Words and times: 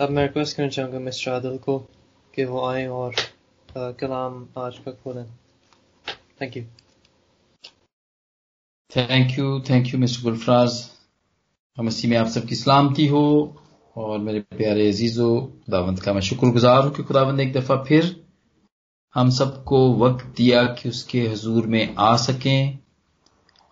अब 0.00 0.10
मैं 0.10 0.22
रिक्वेस्ट 0.22 0.56
करना 0.56 0.68
चाहूँगा 0.68 0.98
मिस्टर 0.98 1.30
आदिल 1.30 1.58
को 1.58 1.78
कि 2.34 2.44
वो 2.44 2.66
आए 2.66 2.86
और 2.86 3.14
कलाम 3.76 4.46
आज 4.58 4.78
का 4.78 4.90
खोलें। 4.90 5.26
Thank 6.42 6.56
you 6.56 6.62
thank 8.96 9.38
you 9.38 9.60
thank 9.60 9.86
you 9.86 10.00
mister 10.00 10.22
Gulfaraz 10.22 10.90
Masih 11.80 12.10
में 12.10 12.16
आप 12.16 12.26
सबकी 12.26 12.54
सलामती 12.54 13.06
हो 13.06 13.56
और 13.96 14.18
मेरे 14.18 14.40
प्यारे 14.40 14.88
अजीजो 14.88 15.40
खुदावंत 15.40 16.00
का 16.00 16.12
मैं 16.12 16.20
शुक्रगुजार 16.20 16.84
हूँ 16.84 16.94
कि 16.94 17.02
खुदावंत 17.02 17.36
ने 17.36 17.42
एक 17.42 17.52
दफ़ा 17.52 17.82
फिर 17.82 18.24
हम 19.14 19.30
सबको 19.30 19.92
वक्त 19.94 20.26
दिया 20.26 20.64
कि 20.64 20.88
उसके 20.88 21.20
हजूर 21.20 21.66
में 21.66 21.94
आ 21.98 22.16
सकें 22.16 22.78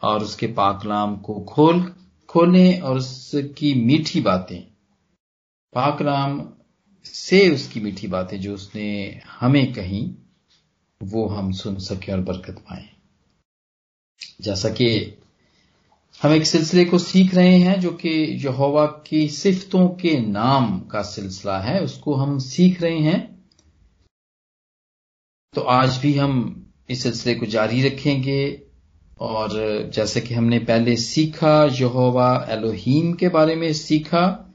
और 0.03 0.23
उसके 0.23 0.47
पाकलाम 0.47 1.17
को 1.17 1.41
खोल, 1.41 1.95
खोलें 2.29 2.81
और 2.81 2.97
उसकी 2.97 3.75
मीठी 3.75 4.21
बातें 4.21 4.72
पाकलाम 5.75 6.53
से 7.05 7.51
उसकी 7.51 7.81
मीठी 7.81 8.07
बातें 8.07 8.41
जो 8.41 8.55
उसने 8.55 9.21
हमें 9.41 9.73
कही, 9.73 10.15
वो 11.03 11.27
हम 11.27 11.53
सुन 11.53 11.77
सके 11.77 12.13
और 12.13 12.21
बरकत 12.21 12.59
पाए। 12.59 12.89
जैसा 14.41 14.69
कि 14.69 15.19
हम 16.23 16.33
एक 16.33 16.47
सिलसिले 16.47 16.85
को 16.85 16.99
सीख 16.99 17.35
रहे 17.35 17.59
हैं, 17.59 17.81
जो 17.81 17.91
कि 17.91 18.11
यहोवा 18.45 18.87
की 18.87 19.29
सिफतों 19.29 19.89
के 19.89 20.21
नाम 20.21 20.81
का 20.81 21.03
सिलसिला 21.03 21.59
है, 21.59 21.83
उसको 21.83 22.15
हम 22.15 22.39
सीख 22.39 22.83
रहे 22.83 22.99
हैं। 22.99 23.45
तो 25.55 25.61
आज 25.61 25.97
भी 25.97 26.15
हम 26.15 26.67
इस 26.91 27.03
सिलसिले 27.03 27.35
को 27.35 27.47
जारी 27.47 27.83
रखेंगे, 27.83 28.63
और 29.21 29.51
जैसे 29.95 30.21
कि 30.21 30.35
हमने 30.35 30.59
पहले 30.59 30.97
सीखा, 30.97 31.65
यहोवा 31.65 32.47
एलोहीम 32.49 33.13
के 33.13 33.29
बारे 33.29 33.55
में 33.55 33.73
सीखा 33.73 34.52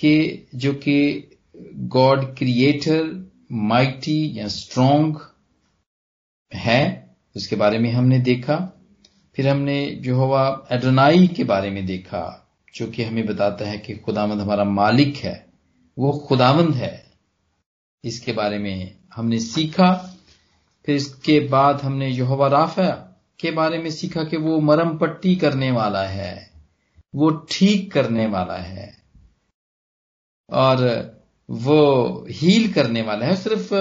कि 0.00 0.46
जो 0.54 0.72
कि 0.72 1.30
गॉड 1.74 2.36
क्रिएटर 2.36 3.32
माइटी 3.52 4.38
या 4.38 4.48
स्ट्रॉन्ग 4.48 5.34
है, 6.54 7.16
उसके 7.36 7.56
बारे 7.56 7.78
में 7.78 7.92
हमने 7.92 8.18
देखा। 8.18 8.84
फिर 9.36 9.48
हमने 9.48 10.00
यहोवा 10.04 10.66
एडोनाई 10.70 11.26
के 11.26 11.44
बारे 11.44 11.70
में 11.70 11.86
देखा, 11.86 12.54
जो 12.74 12.86
कि 12.86 13.02
हमें 13.02 13.26
बताता 13.26 13.64
है 13.64 13.78
कि 13.78 13.94
खुदामंद 13.94 14.40
हमारा 14.40 14.64
मालिक 14.64 15.16
है। 15.16 15.46
वो 15.98 16.12
खुदामंद 16.12 16.74
है। 16.74 17.06
इसके 18.04 18.32
बारे 18.32 18.58
में 18.58 18.94
हमने 19.14 19.38
सीखा। 19.38 20.16
फिर 20.86 20.96
इसके 20.96 21.40
बाद 21.40 21.80
हमने 21.80 22.08
यहोवा 22.08 22.48
राफा 22.48 22.86
के 23.40 23.50
बारे 23.50 23.78
में 23.78 23.90
सीखा 23.90 24.24
कि 24.24 24.36
वो 24.36 24.60
मरम 24.60 24.98
पट्टी 24.98 25.36
करने 25.36 25.70
वाला 25.70 26.02
है। 26.02 26.50
वो 27.14 27.30
ठीक 27.30 27.92
करने 27.92 28.26
वाला 28.26 28.56
है। 28.56 28.97
और 30.50 31.08
वो 31.50 32.26
हील 32.30 32.72
करने 32.72 33.02
वाला 33.02 33.26
है, 33.26 33.36
सिर्फ़ 33.36 33.74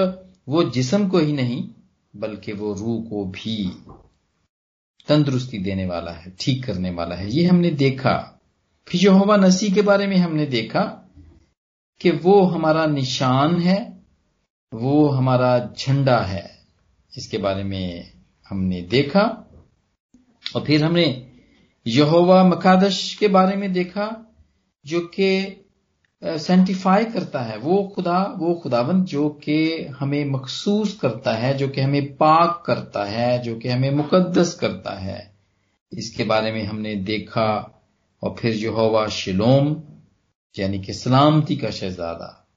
वो 0.50 0.64
जिसम 0.64 1.08
को 1.08 1.18
ही 1.18 1.34
नहीं, 1.34 1.70
बल्कि 2.16 2.52
वो 2.52 2.74
रूह 2.74 3.10
को 3.10 3.26
भी 3.26 3.84
तंदुरुस्ती 5.08 5.58
देने 5.58 5.86
वाला 5.86 6.12
है, 6.12 6.34
ठीक 6.40 6.66
करने 6.66 6.90
वाला 6.90 7.16
है। 7.16 7.32
ये 7.32 7.46
हमने 7.46 7.70
देखा। 7.70 8.42
फिर 8.88 9.02
यहोवा 9.02 9.38
नसी 9.38 9.72
के 9.72 9.82
बारे 9.82 10.08
में 10.08 10.18
हमने 10.18 10.46
देखा 10.46 11.10
कि 12.02 12.12
वो 12.12 12.44
हमारा 12.44 12.86
निशान 12.86 13.62
है, 13.62 14.04
वो 14.74 15.10
हमारा 15.10 15.74
झंडा 15.80 16.20
है। 16.20 16.58
इसके 17.18 17.38
बारे 17.38 17.64
में 17.64 18.12
हमने 18.50 18.82
देखा 18.82 19.52
और 20.56 20.66
फिर 20.66 20.84
हमने 20.84 21.32
यहोवा 21.88 22.44
मकादश 22.44 23.16
के 23.16 23.28
बारे 23.28 23.56
में 23.56 23.74
देखा, 23.74 24.36
जो 24.86 25.00
कि 25.00 25.64
सेंटिफाई 26.24 27.06
करता 27.06 27.40
है। 27.40 27.58
वो 27.58 27.92
खुदा, 27.96 28.36
वो 28.38 28.54
खुदावंत 28.54 29.06
जो 29.06 29.30
कि 29.30 29.86
हमें 30.00 30.26
मखसूस 30.26 30.94
करता 30.94 31.32
है, 31.32 31.58
जो 31.58 31.68
कि 31.68 31.82
हमें 31.82 32.14
पाक 32.14 32.64
करता 32.66 33.04
है, 33.04 33.40
जो 33.40 33.56
कि 33.56 33.70
हमें 33.70 33.92
मुकद्दस 33.92 34.54
करता 34.54 34.92
है। 34.92 35.36
इसके 35.94 36.24
बारे 36.24 36.52
में 36.52 36.64
हमने 36.64 36.96
देखा 36.96 37.82
और 38.24 38.36
फिर 38.40 38.56
यहोवा 38.56 39.08
शिलोम, 39.08 39.78
यानी 40.60 40.80
कि 40.80 40.94
सलामती 40.94 41.56
का 41.56 41.70
शहजादा, 41.70 42.48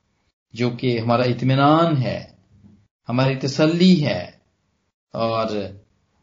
जो 0.55 0.71
कि 0.71 0.99
हमारा 0.99 1.25
इत्मीनान 1.25 1.97
है, 1.97 2.39
हमारी 3.09 3.37
तसल्ली 3.37 3.97
है, 3.97 4.41
और 5.15 5.81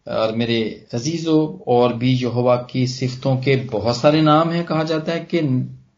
और 0.07 0.35
मेरे 0.35 0.87
अजीजों 0.93 1.63
और 1.67 1.93
भी 1.93 2.13
यहोवा 2.13 2.55
की 2.55 2.87
सिफतों 2.87 3.37
के 3.37 3.55
बहुत 3.55 3.97
सारे 3.97 4.21
नाम 4.21 4.49
हैं, 4.49 4.65
कहा 4.65 4.83
जाता 4.83 5.11
है 5.11 5.19
कि 5.19 5.41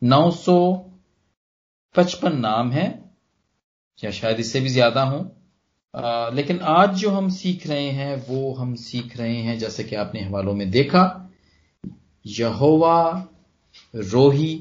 900 0.03 0.85
पचपन 1.95 2.37
नाम 2.39 2.71
है, 2.71 2.87
या 3.99 4.11
शायद 4.11 4.39
इससे 4.39 4.59
भी 4.59 4.69
ज़्यादा 4.69 5.03
हो। 5.03 5.19
लेकिन 6.35 6.59
आज 6.69 6.95
जो 6.95 7.09
हम 7.09 7.29
सीख 7.31 7.65
रहे 7.67 7.89
हैं, 7.89 8.15
वो 8.27 8.53
हम 8.53 8.73
सीख 8.77 9.17
रहे 9.17 9.35
हैं, 9.37 9.57
जैसे 9.59 9.83
कि 9.83 9.95
आपने 9.95 10.21
हवालों 10.21 10.53
में 10.53 10.69
देखा, 10.71 11.03
यहोवा 12.25 13.29
रोही 13.93 14.53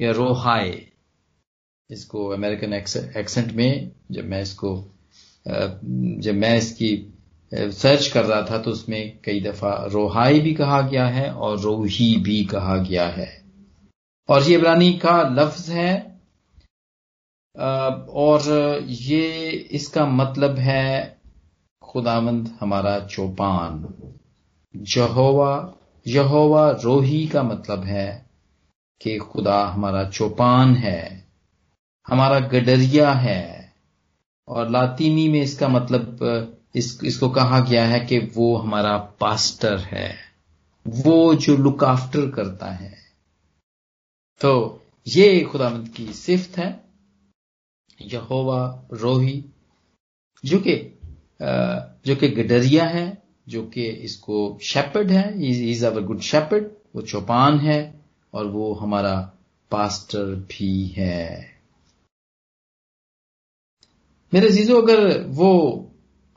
या 0.00 0.10
रोहाय 0.12 0.70
इसको 1.90 2.26
अमेरिकन 2.28 2.72
एक्सेंट 2.72 3.52
में, 3.52 3.90
जब 4.12 4.24
मैं 4.24 4.42
इसको 4.42 4.74
जब 5.46 6.34
मैं 6.34 6.56
इसकी 6.58 6.88
सर्च 7.52 8.06
कर 8.08 8.24
रहा 8.24 8.40
था 8.42 8.58
तो 8.58 8.70
उसमें 8.70 9.18
कई 9.24 9.40
दफ़ा 9.40 9.72
रोहाई 9.92 10.40
भी 10.40 10.54
कहा 10.54 10.80
गया 10.82 11.06
है 11.08 11.30
और 11.30 11.58
रोही 11.60 12.14
भी 12.20 12.42
कहा 12.44 12.76
गया 12.78 13.06
है। 13.08 13.28
और 14.28 14.42
ये 14.42 14.54
इब्रानी 14.54 14.92
का 14.98 15.22
लफ्ज 15.32 15.70
है 15.70 16.15
और 17.56 18.42
ये 18.86 19.50
इसका 19.50 20.06
मतलब 20.06 20.58
है 20.58 21.18
खुदावंद 21.82 22.56
हमारा 22.60 22.98
चौपान। 23.00 23.94
जहोवा 24.76 25.74
यहोवा 26.06 26.70
रोही 26.70 27.26
का 27.26 27.42
मतलब 27.42 27.84
है 27.84 28.26
कि 29.02 29.18
खुदा 29.18 29.64
हमारा 29.66 30.04
चौपान 30.10 30.74
है 30.74 31.24
हमारा 32.08 32.40
गडरिया 32.40 33.12
है। 33.12 33.72
और 34.48 34.70
लातीनी 34.70 35.28
में 35.28 35.40
इसका 35.42 35.68
मतलब 35.68 36.18
इस, 36.74 37.04
इसको 37.04 37.28
कहा 37.28 37.60
गया 37.60 37.86
है 37.86 38.00
कि 38.00 38.18
वो 38.18 38.56
हमारा 38.56 38.96
पास्टर 38.98 39.78
है 39.78 40.14
वो 40.86 41.34
जो 41.34 41.56
लुक 41.56 41.84
आफ्टर 41.84 42.30
करता 42.30 42.66
है। 42.66 42.94
तो 44.40 44.82
ये 45.06 45.40
खुदावंद 45.40 45.88
की 45.88 46.12
सिफ्त 46.12 46.58
है। 46.58 46.85
यहोवा, 48.02 48.88
रोही, 48.92 49.44
जो 50.44 50.58
कि 50.60 50.74
जो 52.06 52.16
कि 52.16 52.28
गडरिया 52.28 52.84
है, 52.84 53.22
जो 53.48 53.66
कि 53.66 53.86
इसको 53.86 54.58
शेपर्ड 54.62 55.10
है 55.10 55.46
इज़ 55.70 55.86
अवर 55.86 56.02
गुड 56.02 56.20
शेपर्ड 56.20 56.70
वो 56.96 57.02
चौपान 57.02 57.58
है, 57.60 58.00
और 58.34 58.46
वो 58.46 58.74
हमारा 58.74 59.32
पास्टर 59.70 60.24
भी 60.24 60.86
है। 60.86 61.56
मेरे 64.34 64.50
जीजो 64.50 64.80
अगर 64.82 65.24
वो, 65.24 65.90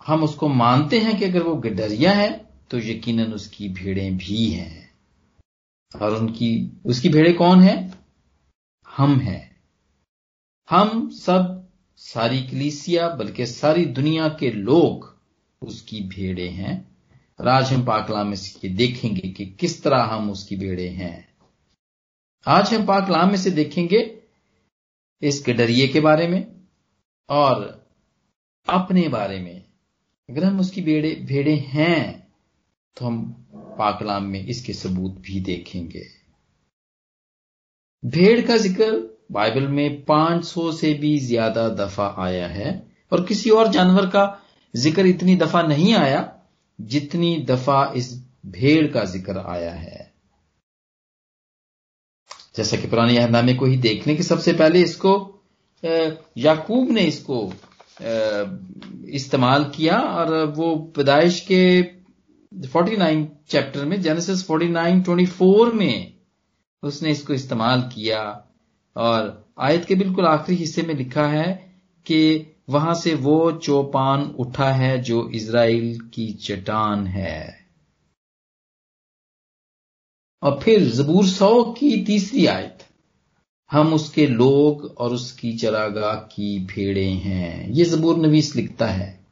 हम 0.08 0.24
उसको 0.24 0.48
मानते 0.48 1.00
हैं 1.00 1.18
कि 1.20 1.26
अगर 1.26 1.44
वो 1.44 1.56
गडरिया 1.56 2.12
है 2.12 2.50
तो 2.70 2.78
यकीनन 2.78 3.34
उसकी 3.34 3.70
भेड़ें 3.70 4.18
भी 4.18 4.50
हैं। 4.50 4.94
और 6.02 6.16
उनकी, 6.16 6.82
उसकी 6.86 7.10
भेड़ें 7.10 7.36
कौन 7.38 7.62
है? 7.62 7.94
हम 8.88 9.20
हैं। 9.20 9.49
हम 10.70 11.10
सब 11.10 11.56
सारी 12.02 12.42
कलीसिया, 12.44 13.08
बल्कि 13.10 13.46
सारी 13.46 13.86
दुनिया 13.86 14.28
के 14.40 14.52
लोग 14.52 15.16
उसकी 15.62 16.02
भेड़े 16.10 16.48
हैं। 16.50 16.76
और 17.40 17.48
आज 17.48 17.72
हम 17.74 17.86
पाकलाम 17.86 18.34
से 18.36 18.70
देखेंगे 18.70 19.30
कि 19.30 19.46
किस 19.60 19.82
तरह 19.84 20.04
हम 20.04 20.30
उसकी 20.32 20.56
भेड़े 20.56 20.88
हैं। 20.90 21.28
आज 22.46 22.74
हम 22.74 22.86
पाकलाम 22.86 23.36
से 23.36 23.52
देखेंगे 23.52 24.00
इस 25.22 25.44
गडरिए 25.48 25.88
के 25.88 26.00
बारे 26.00 26.28
में 26.28 26.46
और 27.30 27.66
अपने 28.68 29.08
बारे 29.10 29.40
में। 29.40 29.56
अगर 30.30 30.44
हम 30.44 30.60
उसकी 30.60 30.82
भेड़े 30.82 31.16
भेड़े 31.28 31.56
हैं 31.68 32.28
तो 32.98 33.06
हम 33.06 33.22
पाकलाम 33.80 34.24
में 34.24 34.46
इसके 34.46 34.74
सबूत 34.74 35.20
भी 35.22 35.40
देखेंगे। 35.42 36.06
भेड़ 38.04 38.42
का 38.48 38.58
ज़िक्र 38.58 39.09
बाइबल 39.30 39.68
में 39.68 40.04
500 40.06 40.72
से 40.74 40.94
भी 40.94 41.18
ज़्यादा 41.20 41.68
दफ़ा 41.76 42.14
आया 42.20 42.48
है 42.48 42.72
और 43.12 43.26
किसी 43.26 43.50
और 43.50 43.68
जानवर 43.72 44.06
का 44.06 44.26
ज़िक्र 44.74 45.06
इतनी 45.06 45.36
दफ़ा 45.36 45.62
नहीं 45.62 45.94
आया 45.96 46.22
जितनी 46.80 47.36
दफ़ा 47.50 47.92
इस 47.96 48.14
भेड़ 48.48 48.88
का 48.88 49.04
ज़िक्र 49.06 49.44
आया 49.48 49.72
है। 49.72 50.08
जैसा 52.56 52.78
कि 52.78 52.88
पुराने 52.88 53.14
यहनामे 53.14 53.54
को 53.54 53.66
ही 53.66 53.78
देखने 53.78 54.16
के 54.16 54.24
सबसे 54.24 54.54
पहले 54.54 54.82
इसको 54.82 55.14
याकूब 56.38 56.92
ने 56.92 57.02
इसको 57.04 57.46
इस्तेमाल 59.14 59.64
किया 59.76 60.00
और 60.00 60.34
वो 60.56 60.76
पैदाइश 60.96 61.40
के 61.42 61.82
49 62.52 63.26
चैप्टर 63.50 63.86
में, 63.86 64.02
जेनेसिस 64.02 64.48
49 64.48 65.04
24 65.04 65.74
में 65.74 66.14
उसने 66.84 67.12
इसको 67.12 67.34
इस्तेमाल 67.34 67.82
किया। 67.94 68.22
और 68.96 69.54
आयत 69.60 69.86
के 69.86 69.96
बिल्कुल 69.96 70.26
आखिरी 70.26 70.58
हिस्से 70.58 70.82
में 70.82 70.94
लिखा 70.94 71.28
है 71.28 71.76
कि 72.06 72.48
वहाँ 72.70 72.94
से 72.94 73.16
वो 73.16 73.52
चौपान 73.52 74.22
उठा 74.22 74.72
है 74.72 75.02
जो 75.02 75.30
इज़राइल 75.30 76.00
की 76.00 76.34
चट्टान 76.34 77.08
है। 77.08 77.68
और 80.44 80.60
फिर 80.60 80.84
जबूर 80.84 81.28
सौ 81.28 81.64
की 81.64 82.06
तीसरी 82.06 82.46
आयत, 82.46 82.88
हम 83.72 83.94
उसके 83.94 84.28
लोग 84.28 84.96
और 84.98 85.14
उसकी 85.14 85.58
चरागाह 85.58 86.16
की 86.16 86.60
भेड़े 86.60 87.10
हैं। 87.10 87.70
ये 87.70 87.86
जबूर 87.86 88.18
नवीस 88.18 88.56
लिखता 88.56 88.88
है। 88.88 89.26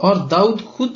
और 0.00 0.28
दाऊद 0.28 0.60
खुद, 0.60 0.94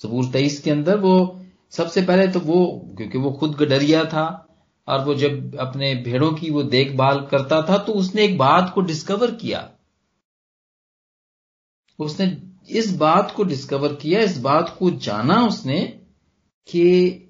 जबूर 0.00 0.32
तेईस 0.32 0.62
के 0.62 0.70
अंदर 0.70 0.98
वो 0.98 1.44
सबसे 1.70 2.02
पहले 2.02 2.28
तो 2.28 2.40
वो, 2.40 2.88
क्योंकि 2.96 3.18
वो 3.18 3.32
खुद 3.32 3.52
गडरिया 3.52 4.04
था 4.04 4.45
और 4.88 5.04
वो 5.04 5.14
जब 5.14 5.56
अपने 5.56 5.94
भेड़ों 5.94 6.32
की 6.32 6.50
वो 6.50 6.62
देखभाल 6.62 7.20
करता 7.26 7.62
था 7.62 7.78
तो 7.78 7.92
उसने 7.92 8.24
एक 8.24 8.38
बात 8.38 8.72
को 8.74 8.80
डिस्कवर 8.80 9.30
किया। 9.34 9.70
उसने 11.98 12.26
इस 12.70 12.96
बात 12.96 13.32
को 13.36 13.44
डिस्कवर 13.44 13.94
किया, 13.94 14.20
इस 14.20 14.38
बात 14.38 14.76
को 14.78 14.90
जाना 14.90 15.46
उसने 15.46 15.80
कि 16.68 17.22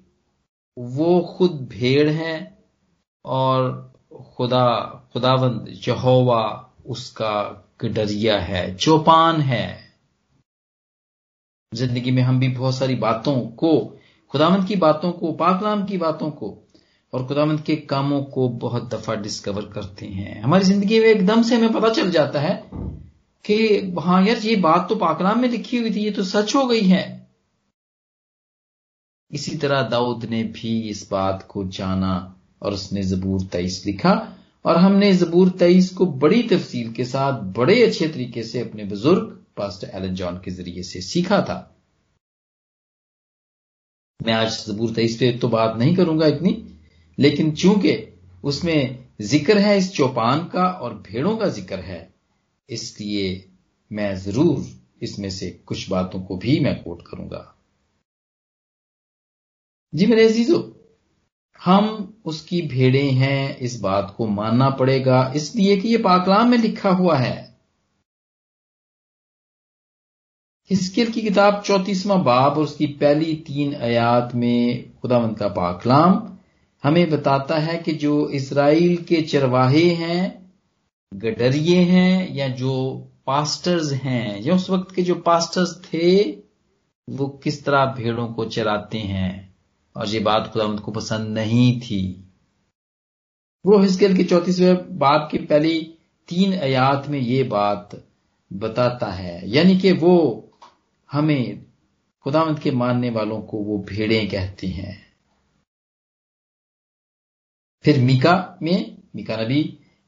वो 0.77 1.19
खुद 1.37 1.51
भेड़ 1.71 2.09
है 2.09 2.35
और 3.25 3.93
खुदा, 4.37 4.85
खुदावंद 5.13 5.73
यहोवा 5.87 6.43
उसका 6.85 7.65
गडरिया 7.81 8.39
है, 8.39 8.75
चौपान 8.75 9.41
है। 9.41 9.87
ज़िंदगी 11.71 12.11
में 12.11 12.21
हम 12.23 12.39
भी 12.39 12.47
बहुत 12.47 12.75
सारी 12.75 12.95
बातों 12.95 13.39
को 13.41 13.97
खुदावंत 14.31 14.67
की 14.67 14.75
बातों 14.75 15.11
को, 15.11 15.31
पाकलाम 15.31 15.85
की 15.85 15.97
बातों 15.97 16.29
को 16.31 16.49
और 17.13 17.25
खुदावंत 17.27 17.63
के 17.65 17.75
कामों 17.89 18.21
को 18.25 18.47
बहुत 18.61 18.89
दफ़ा 18.93 19.15
डिस्कवर 19.17 19.65
करते 19.73 20.05
हैं। 20.07 20.41
हमारी 20.41 20.65
ज़िंदगी 20.65 20.99
में 20.99 21.07
एकदम 21.07 21.41
से 21.41 21.55
हमें 21.55 21.73
पता 21.73 21.89
चल 21.91 22.09
जाता 22.11 22.39
है 22.39 22.55
कि 23.45 23.57
हाँ 23.99 24.23
यार, 24.25 24.37
ये 24.37 24.55
बात 24.57 24.87
तो 24.89 24.95
पाकलाम 24.97 25.39
में 25.41 25.49
लिखी 25.49 25.77
हुई 25.77 25.91
थी, 25.91 25.99
ये 25.99 26.11
तो 26.11 26.23
सच 26.25 26.55
हो 26.55 26.65
गई 26.67 26.87
है। 26.87 27.05
इसी 29.31 29.55
तरह 29.57 29.81
दाऊद 29.89 30.25
ने 30.25 30.43
भी 30.55 30.79
इस 30.89 31.07
बात 31.11 31.47
को 31.49 31.63
जाना 31.69 32.13
और 32.61 32.73
उसने 32.73 33.03
जबूर 33.03 33.41
तेईस 33.51 33.83
लिखा 33.85 34.13
और 34.65 34.77
हमने 34.77 35.11
जबूर 35.15 35.49
तेईस 35.59 35.89
को 35.93 36.05
बड़ी 36.21 36.41
तफसील 36.43 36.91
के 36.93 37.05
साथ 37.05 37.41
बड़े 37.57 37.81
अच्छे 37.83 38.07
तरीके 38.07 38.43
से 38.43 38.61
अपने 38.61 38.85
बुज़ुर्ग 38.85 39.33
पास्टर 39.57 39.91
एलन 39.95 40.13
जॉन 40.15 40.37
के 40.45 40.51
ज़रिए 40.51 40.83
से 40.83 41.01
सीखा 41.01 41.41
था। 41.41 41.59
मैं 44.19 44.33
आज 44.33 44.63
जबूर 44.67 44.93
तेईस 44.93 45.17
पे 45.17 45.31
तो 45.37 45.47
बात 45.49 45.77
नहीं 45.77 45.95
करूँगा 45.95 46.27
इतनी। 46.27 46.51
लेकिन 47.17 47.51
चूँकि 47.53 47.97
उसमें 48.43 49.07
ज़िक्र 49.21 49.57
है 49.57 49.77
इस 49.77 49.91
चौपान 49.93 50.43
का 50.47 50.65
और 50.65 50.93
भेड़ों 51.03 51.35
का 51.37 51.47
ज़िक्र 51.49 51.79
है, 51.79 52.09
इसलिए 52.69 53.43
मैं 53.91 54.15
ज़रूर 54.17 54.65
इसमें 55.03 55.29
से 55.29 55.49
कुछ 55.65 55.89
बातों 55.89 56.19
को 56.21 56.37
भी 56.37 56.59
मैं 56.59 56.75
कोट 56.83 57.01
करूँगा। 57.07 57.53
जी 59.93 60.05
मेरे 60.07 60.27
अजीजो, 60.27 60.57
हम 61.61 62.13
उसकी 62.25 62.61
भेड़े 62.67 63.03
हैं, 63.03 63.57
इस 63.57 63.79
बात 63.81 64.13
को 64.17 64.27
मानना 64.27 64.69
पड़ेगा, 64.71 65.31
इसलिए 65.35 65.77
कि 65.77 65.89
यह 65.89 66.01
पाकलाम 66.03 66.49
में 66.49 66.57
लिखा 66.57 66.89
हुआ 66.91 67.17
है। 67.17 67.35
हिस्किल 70.71 71.11
की 71.11 71.21
किताब 71.21 71.61
चौतीसवां 71.61 72.23
बाब 72.23 72.57
और 72.57 72.63
उसकी 72.63 72.87
पहली 72.95 73.33
तीन 73.47 73.75
आयात 73.75 74.35
में 74.35 74.91
खुदावंत 75.01 75.37
का 75.39 75.47
पाकलाम 75.49 76.19
हमें 76.87 77.09
बताता 77.09 77.55
है 77.55 77.77
कि 77.77 77.93
जो 77.93 78.29
इसराइल 78.29 78.97
के 78.97 79.21
चरवाहे 79.21 79.89
हैं 79.89 80.51
गडरिए 81.13 81.77
हैं, 81.77 82.35
या 82.35 82.47
जो 82.47 83.07
पास्टर्स 83.27 83.93
हैं, 83.93 84.41
या 84.41 84.55
उस 84.55 84.69
वक्त 84.69 84.95
के 84.95 85.01
जो 85.01 85.15
पास्टर्स 85.15 85.81
थे, 85.85 86.23
वो 87.09 87.27
किस 87.43 87.65
तरह 87.65 87.85
भेड़ों 87.85 88.27
को 88.27 88.45
चराते 88.45 88.97
हैं? 88.97 89.55
और 89.95 90.07
ये 90.07 90.19
बात 90.19 90.47
खुदावंत 90.53 90.79
को 90.79 90.91
पसंद 90.91 91.27
नहीं 91.27 91.81
थी। 91.81 92.33
वो 93.65 93.77
हिस्केल 93.77 94.17
के 94.17 94.23
चौतीसवें 94.23 94.97
बाप 94.97 95.29
की 95.31 95.37
पहली 95.37 95.93
तीन 96.27 96.53
आयात 96.53 97.07
में 97.07 97.19
ये 97.19 97.43
बात 97.43 98.03
बताता 98.53 99.07
है। 99.07 99.49
यानी 99.49 99.77
कि 99.77 99.91
वो 99.91 100.49
हमें 101.11 101.65
खुदावंत 102.23 102.59
के 102.59 102.71
मानने 102.71 103.09
वालों 103.09 103.41
को 103.41 103.57
वो 103.57 103.77
भेड़े 103.77 104.25
कहती 104.25 104.67
हैं। 104.67 105.06
फिर 107.87 107.99
मीका 108.01 108.33
में, 108.61 108.97
मीका 109.15 109.35
नबी 109.37 109.61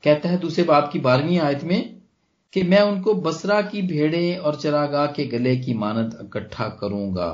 कहता 0.03 0.29
है 0.29 0.37
दूसरे 0.37 0.63
बाप 0.63 0.89
की 0.93 0.99
बारहवीं 0.99 1.37
आयत 1.39 1.63
में 1.63 2.01
कि 2.53 2.63
मैं 2.63 2.81
उनको 2.81 3.13
बसरा 3.21 3.61
की 3.61 3.81
भेड़े 3.81 4.35
और 4.35 4.55
चरागा 4.55 5.05
के 5.05 5.25
गले 5.27 5.55
की 5.57 5.73
मानद 5.75 6.17
इकट्ठा 6.21 6.67
करूँगा। 6.81 7.29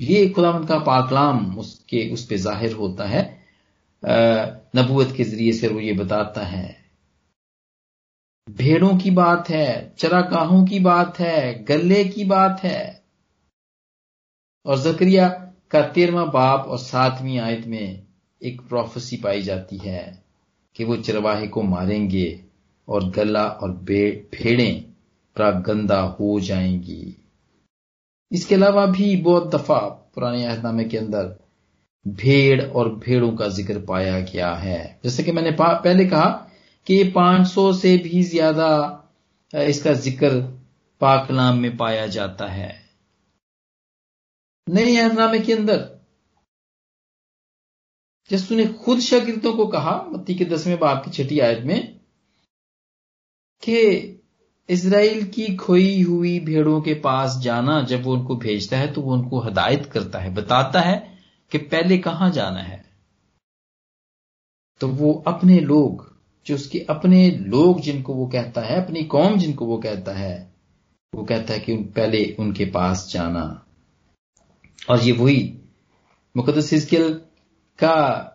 ये 0.00 0.28
खुदावंत 0.28 0.68
का 0.68 0.78
पाकलाम 0.78 1.58
उसके, 1.58 2.08
उस 2.12 2.24
पर 2.24 2.36
ज़ाहिर 2.36 2.72
होता 2.72 3.04
है। 3.04 3.22
नबूत 4.76 5.14
के 5.16 5.24
ज़रिए 5.24 5.52
से 5.52 5.68
वो 5.68 5.80
ये 5.80 5.92
बताता 5.94 6.44
है, 6.46 6.76
भेड़ों 8.48 8.96
की 8.98 9.10
बात 9.10 9.50
है, 9.50 9.94
चरागाहों 9.98 10.64
की 10.66 10.80
बात 10.80 11.18
है, 11.18 11.64
गले 11.64 12.02
की 12.06 12.24
बात 12.24 12.62
है। 12.62 13.04
और 14.66 14.78
जकरिया 14.78 15.28
का 15.70 15.86
तेरवा 15.90 16.24
बाप 16.32 16.68
और 16.68 16.78
सातवीं 16.78 17.38
आयत 17.40 17.66
में 17.66 18.05
एक 18.42 18.60
प्रोफेसी 18.60 19.16
पाई 19.16 19.42
जाती 19.42 19.76
है 19.76 20.22
कि 20.76 20.84
वो 20.84 20.96
चरवाहे 20.96 21.46
को 21.48 21.62
मारेंगे 21.62 22.28
और 22.88 23.10
गला 23.10 23.44
और 23.44 23.70
भेड़ें 23.70 24.82
प्रागंदा 25.36 26.00
हो 26.00 26.38
जाएँगी। 26.40 27.16
इसके 28.32 28.54
अलावा 28.54 28.86
भी 28.86 29.16
बहुत 29.16 29.54
दफ़ा 29.54 29.78
पुराने 30.14 30.44
अहदनामे 30.46 30.84
के 30.84 30.98
अंदर 30.98 31.36
भेड़ 32.06 32.62
और 32.62 32.94
भेड़ों 32.96 33.30
का 33.36 33.48
ज़िक्र 33.48 33.78
पाया 33.78 34.20
गया 34.20 34.52
है। 34.54 35.00
जैसे 35.04 35.22
कि 35.22 35.32
मैंने 35.32 35.50
पहले 35.60 36.04
कहा 36.06 36.28
कि 36.86 37.02
500 37.16 37.72
से 37.72 37.96
भी 37.98 38.22
ज़्यादा 38.22 38.68
इसका 39.52 39.92
ज़िक्र 39.92 40.40
पाकलाम 41.00 41.58
में 41.58 41.76
पाया 41.76 42.06
जाता 42.06 42.46
है। 42.46 42.74
नए 44.66 44.96
अहदनामे 44.96 45.38
के 45.38 45.52
अंदर 45.52 45.95
यसु 48.32 48.54
ने 48.54 48.66
खुद 48.66 49.00
शागिर्दों 49.00 49.52
को 49.52 49.66
कहा, 49.66 50.06
मत्ती 50.12 50.34
के 50.34 50.44
दसवें 50.44 50.78
बाप 50.78 51.04
की 51.04 51.10
छठी 51.10 51.40
आयत 51.40 51.64
में, 51.64 52.00
कि 53.62 54.12
इसराइल 54.68 55.24
की 55.24 55.56
खोई 55.56 56.02
हुई 56.02 56.40
भेड़ों 56.40 56.80
के 56.80 56.94
पास 56.94 57.36
जाना, 57.36 57.82
जब 57.82 58.02
वो 58.02 58.12
उनको 58.12 58.36
भेजता 58.36 58.78
है 58.78 58.92
तो 58.92 59.00
वो 59.00 59.12
उनको 59.12 59.40
हदायत 59.40 59.86
करता 59.86 60.18
है, 60.18 60.34
बताता 60.34 60.80
है 60.80 61.18
कि 61.50 61.58
पहले 61.58 61.98
कहाँ 61.98 62.30
जाना 62.30 62.60
है। 62.60 62.84
तो 64.80 64.88
वो 64.88 65.24
अपने 65.26 65.60
लोग, 65.60 66.16
जो 66.46 66.54
उसके 66.54 66.78
अपने 66.78 67.30
लोग 67.30 67.80
जिनको 67.80 68.14
वो 68.14 68.26
कहता 68.26 68.60
है, 68.60 68.84
अपनी 68.84 69.04
कौम 69.04 69.38
जिनको 69.38 69.66
वो 69.66 69.78
कहता 69.78 70.12
है, 70.12 70.54
वो 71.14 71.24
कहता 71.24 71.54
है 71.54 71.60
कि 71.60 71.72
उन, 71.72 71.84
पहले 71.84 72.36
उनके 72.38 72.64
पास 72.64 73.10
जाना। 73.12 73.66
और 74.90 75.00
ये 75.00 75.12
वही 75.12 75.58
मुकदस 76.36 76.72
हिजकिल 76.72 77.25
का, 77.78 78.32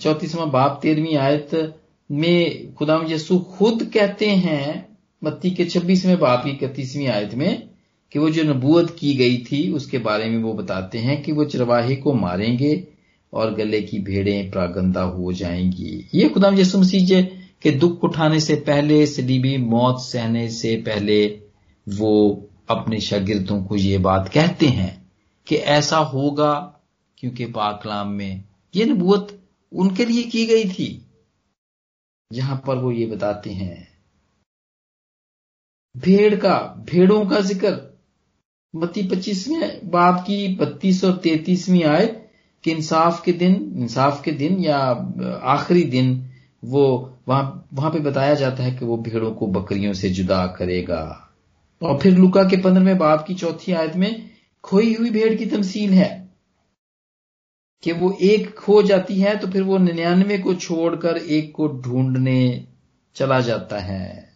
चौतीसवां 0.00 0.50
बाप 0.50 0.78
तेरहवीं 0.82 1.16
आयत 1.16 1.74
में 2.10 2.74
खुदा 2.74 3.04
यसु 3.08 3.38
खुद 3.38 3.90
कहते 3.94 4.30
हैं, 4.30 4.88
मत्ती 5.24 5.50
के 5.50 5.64
छब्बीसवें 5.64 6.18
बाप 6.18 6.44
की 6.44 6.50
इकतीसवीं 6.50 7.08
आयत 7.08 7.34
में, 7.34 7.68
कि 8.12 8.18
वो 8.18 8.30
जो 8.30 8.42
नबूत 8.42 8.96
की 8.98 9.14
गई 9.14 9.36
थी, 9.38 9.72
उसके 9.72 9.98
बारे 9.98 10.24
में 10.24 10.42
वो 10.42 10.52
बताते 10.52 10.98
हैं 10.98 11.22
कि 11.22 11.32
वो 11.32 11.44
चरवाहे 11.44 11.96
को 11.96 12.12
मारेंगे 12.12 12.88
और 13.32 13.54
गले 13.54 13.82
की 13.82 13.98
भेड़ें 13.98 14.50
प्रागंदा 14.50 15.02
हो 15.02 15.32
जाएँगी। 15.32 16.08
ये 16.14 16.28
खुदाम 16.28 16.58
यसु 16.58 16.78
मसीह 16.78 17.22
के 17.62 17.70
दुख 17.70 18.04
उठाने 18.04 18.40
से 18.40 18.54
पहले, 18.54 19.06
सलीबी 19.06 19.56
मौत 19.56 20.00
सहने 20.00 20.48
से 20.48 20.76
पहले, 20.76 21.40
वो 21.88 22.42
अपने 22.70 23.00
शागिर्दों 23.00 23.64
को 23.64 23.76
ये 23.76 23.98
बात 23.98 24.28
कहते 24.28 24.66
हैं 24.66 25.10
कि 25.46 25.56
ऐसा 25.56 25.96
होगा, 25.96 26.74
क्योंकि 27.18 27.44
पाकलाम 27.46 28.08
में 28.08 28.44
ये 28.74 28.84
नबूत 28.84 29.38
उनके 29.72 30.04
लिए 30.04 30.22
की 30.22 30.46
गई 30.46 30.64
थी 30.64 30.88
जहाँ 32.30 32.62
पर 32.66 32.76
वो 32.76 32.90
ये 32.92 33.06
बताते 33.06 33.50
हैं, 33.50 33.88
भेड़ 35.94 36.34
का, 36.34 36.84
भेड़ों 36.90 37.24
का 37.26 37.40
ज़िक्र। 37.40 37.92
मती 38.74 39.02
पच्चीसवें 39.02 39.90
बाप 39.90 40.20
की 40.20 40.56
बत्तीस 40.56 41.04
और 41.04 41.16
तैतीसवीं 41.16 41.82
आय 41.84 42.06
कि 42.64 42.70
इंसाफ 42.70 43.22
के 43.24 43.32
दिन, 43.32 43.54
इंसाफ 43.76 44.22
के 44.24 44.32
दिन 44.32 44.58
या 44.58 44.78
आखिरी 44.78 45.82
दिन, 45.84 46.30
वो 46.62 47.18
वहाँ 47.28 47.68
वहाँ 47.74 47.90
पे 47.90 47.98
बताया 48.00 48.34
जाता 48.34 48.62
है 48.62 48.72
कि 48.72 48.84
वो 48.84 48.96
भेड़ों 48.96 49.32
को 49.32 49.46
बकरियों 49.46 49.92
से 49.92 50.08
जुदा 50.10 50.46
करेगा। 50.46 51.28
और 51.80 51.98
फिर 51.98 52.16
लुका 52.18 52.42
के 52.44 52.56
पंद्रहवें 52.56 52.98
बाप 52.98 53.26
की 53.26 53.34
चौथी 53.34 53.72
आयत 53.72 53.96
में, 53.96 54.30
खोई 54.64 54.94
हुई 54.94 55.10
भेड़ 55.10 55.34
की 55.34 55.46
तमसील 55.46 55.92
है। 55.94 56.21
कि 57.82 57.92
वो 57.92 58.16
एक 58.22 58.54
खो 58.58 58.82
जाती 58.82 59.18
है 59.20 59.38
तो 59.38 59.46
फिर 59.46 59.62
वो 59.62 59.78
निन्यानवे 59.78 60.38
को 60.38 60.54
छोड़कर 60.54 61.16
एक 61.16 61.52
को 61.54 61.68
ढूँढने 61.68 62.66
चला 63.14 63.40
जाता 63.40 63.78
है। 63.78 64.32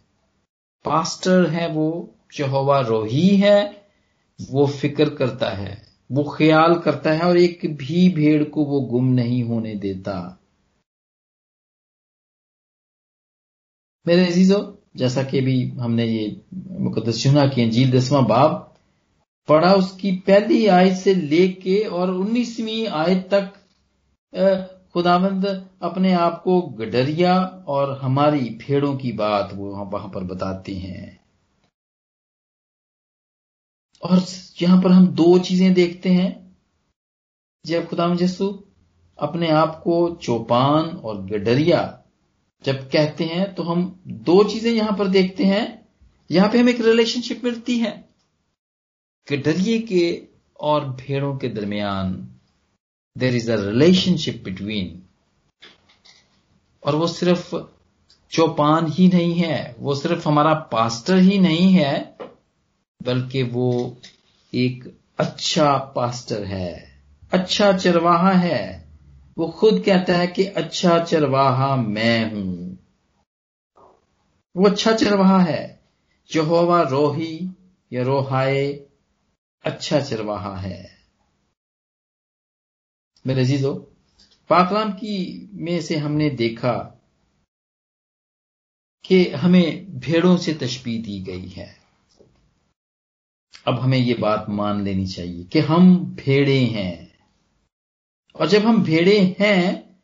पास्टर 0.85 1.45
है 1.49 1.67
वो, 1.69 2.15
यहोवा 2.39 2.79
रोही 2.79 3.35
है, 3.37 3.87
वो 4.39 4.65
फ़िक्र 4.67 5.09
करता 5.09 5.49
है, 5.49 5.87
वो 6.11 6.23
ख्याल 6.37 6.75
करता 6.75 7.11
है 7.11 7.21
और 7.21 7.37
एक 7.37 7.59
भी 7.77 8.09
भेड़ 8.09 8.43
को 8.43 8.65
वो 8.65 8.81
गुम 8.81 9.07
नहीं 9.07 9.43
होने 9.43 9.75
देता। 9.75 10.39
मेरे 14.07 14.25
अजीजों, 14.27 14.61
जैसा 14.95 15.23
कि 15.23 15.41
भी 15.41 15.69
हमने 15.69 16.05
ये 16.05 16.41
मुकदस 16.79 17.23
चुना 17.23 17.47
की 17.47 17.63
अंजील 17.63 17.91
दसवां 17.91 18.25
बाब 18.25 18.66
पढ़ा 19.47 19.73
उसकी 19.73 20.11
पहली 20.27 20.65
आयत 20.67 20.95
से 20.95 21.13
लेके 21.15 21.79
और 21.81 22.11
उन्नीसवीं 22.11 22.87
आयत 22.87 23.29
तक 23.33 23.53
खुदावंद 24.93 25.45
अपने 25.81 26.13
आप 26.15 26.41
को 26.43 26.61
गडरिया 26.79 27.35
और 27.67 27.97
हमारी 27.99 28.49
भेड़ों 28.59 28.95
की 28.97 29.11
बात 29.11 29.53
वो 29.53 29.69
वहाँ 29.69 30.09
पर 30.09 30.23
बताते 30.23 30.73
हैं। 30.73 31.19
और 34.03 34.23
यहाँ 34.61 34.81
पर 34.81 34.91
हम 34.91 35.07
दो 35.15 35.37
चीज़ें 35.39 35.73
देखते 35.73 36.09
हैं। 36.09 36.31
जब 37.65 37.87
खुदाम 37.87 38.17
यसु 38.21 38.47
अपने 39.19 39.49
आप 39.51 39.79
को 39.83 40.09
चौपान 40.23 40.85
और 40.85 41.21
गडरिया 41.25 41.81
जब 42.65 42.87
कहते 42.89 43.23
हैं 43.23 43.53
तो 43.55 43.63
हम 43.63 44.01
दो 44.07 44.43
चीज़ें 44.43 44.71
यहाँ 44.71 44.97
पर 44.97 45.07
देखते 45.09 45.43
हैं। 45.43 45.63
यहाँ 46.29 46.49
पे 46.49 46.59
हमें 46.59 46.73
एक 46.73 46.81
रिलेशनशिप 46.81 47.43
मिलती 47.43 47.77
है। 47.79 48.06
गडरिए 49.31 49.79
के 49.79 50.27
और 50.59 50.89
भेड़ों 50.89 51.37
के 51.37 51.49
दरमियान 51.49 52.27
there 53.17 53.35
is 53.35 53.51
a 53.51 53.55
relationship 53.55 54.41
between 54.43 55.03
और 56.83 56.95
वो 56.95 57.07
सिर्फ़ 57.07 57.55
चौपान 58.31 58.87
ही 58.87 59.07
नहीं 59.07 59.35
है, 59.35 59.75
वो 59.79 59.95
सिर्फ़ 59.95 60.27
हमारा 60.27 60.53
पास्टर 60.53 61.17
ही 61.17 61.39
नहीं 61.39 61.73
है, 61.73 62.17
बल्कि 63.03 63.43
वो 63.43 63.97
एक 64.55 64.97
अच्छा 65.17 65.77
पास्टर 65.77 66.43
है 66.43 66.99
अच्छा 67.31 67.77
चरवाहा 67.77 68.31
है। 68.31 68.87
वो 69.37 69.47
खुद 69.47 69.83
कहता 69.85 70.13
है 70.13 70.27
कि 70.27 70.45
अच्छा 70.45 70.99
चरवाहा 70.99 71.75
मैं 71.75 72.33
हूँ। 72.33 72.77
वो 74.55 74.69
अच्छा 74.69 74.93
चरवाहा 74.93 75.39
है, 75.39 75.79
यहोवा 76.35 76.81
रोही 76.81 77.49
या 77.93 78.03
रोहाए 78.03 78.86
अच्छा 79.65 79.99
चरवाहा 80.01 80.55
है। 80.57 80.97
मेरे 83.27 83.45
जीजो 83.45 83.73
पाकलाम 84.49 84.91
की 84.91 85.49
में 85.53 85.81
से 85.81 85.97
हमने 85.97 86.29
देखा 86.29 86.73
कि 89.05 89.29
हमें 89.31 89.99
भेड़ों 89.99 90.37
से 90.37 90.53
तशबी 90.53 90.97
दी 90.97 91.19
गई 91.19 91.47
है। 91.47 91.77
अब 93.67 93.79
हमें 93.79 93.97
ये 93.97 94.13
बात 94.13 94.45
मान 94.49 94.83
लेनी 94.83 95.07
चाहिए 95.07 95.43
कि 95.43 95.59
हम 95.59 96.05
भेड़े 96.05 96.59
हैं। 96.59 97.17
और 98.35 98.47
जब 98.47 98.61
हम 98.61 98.83
भेड़े 98.83 99.35
हैं 99.39 99.97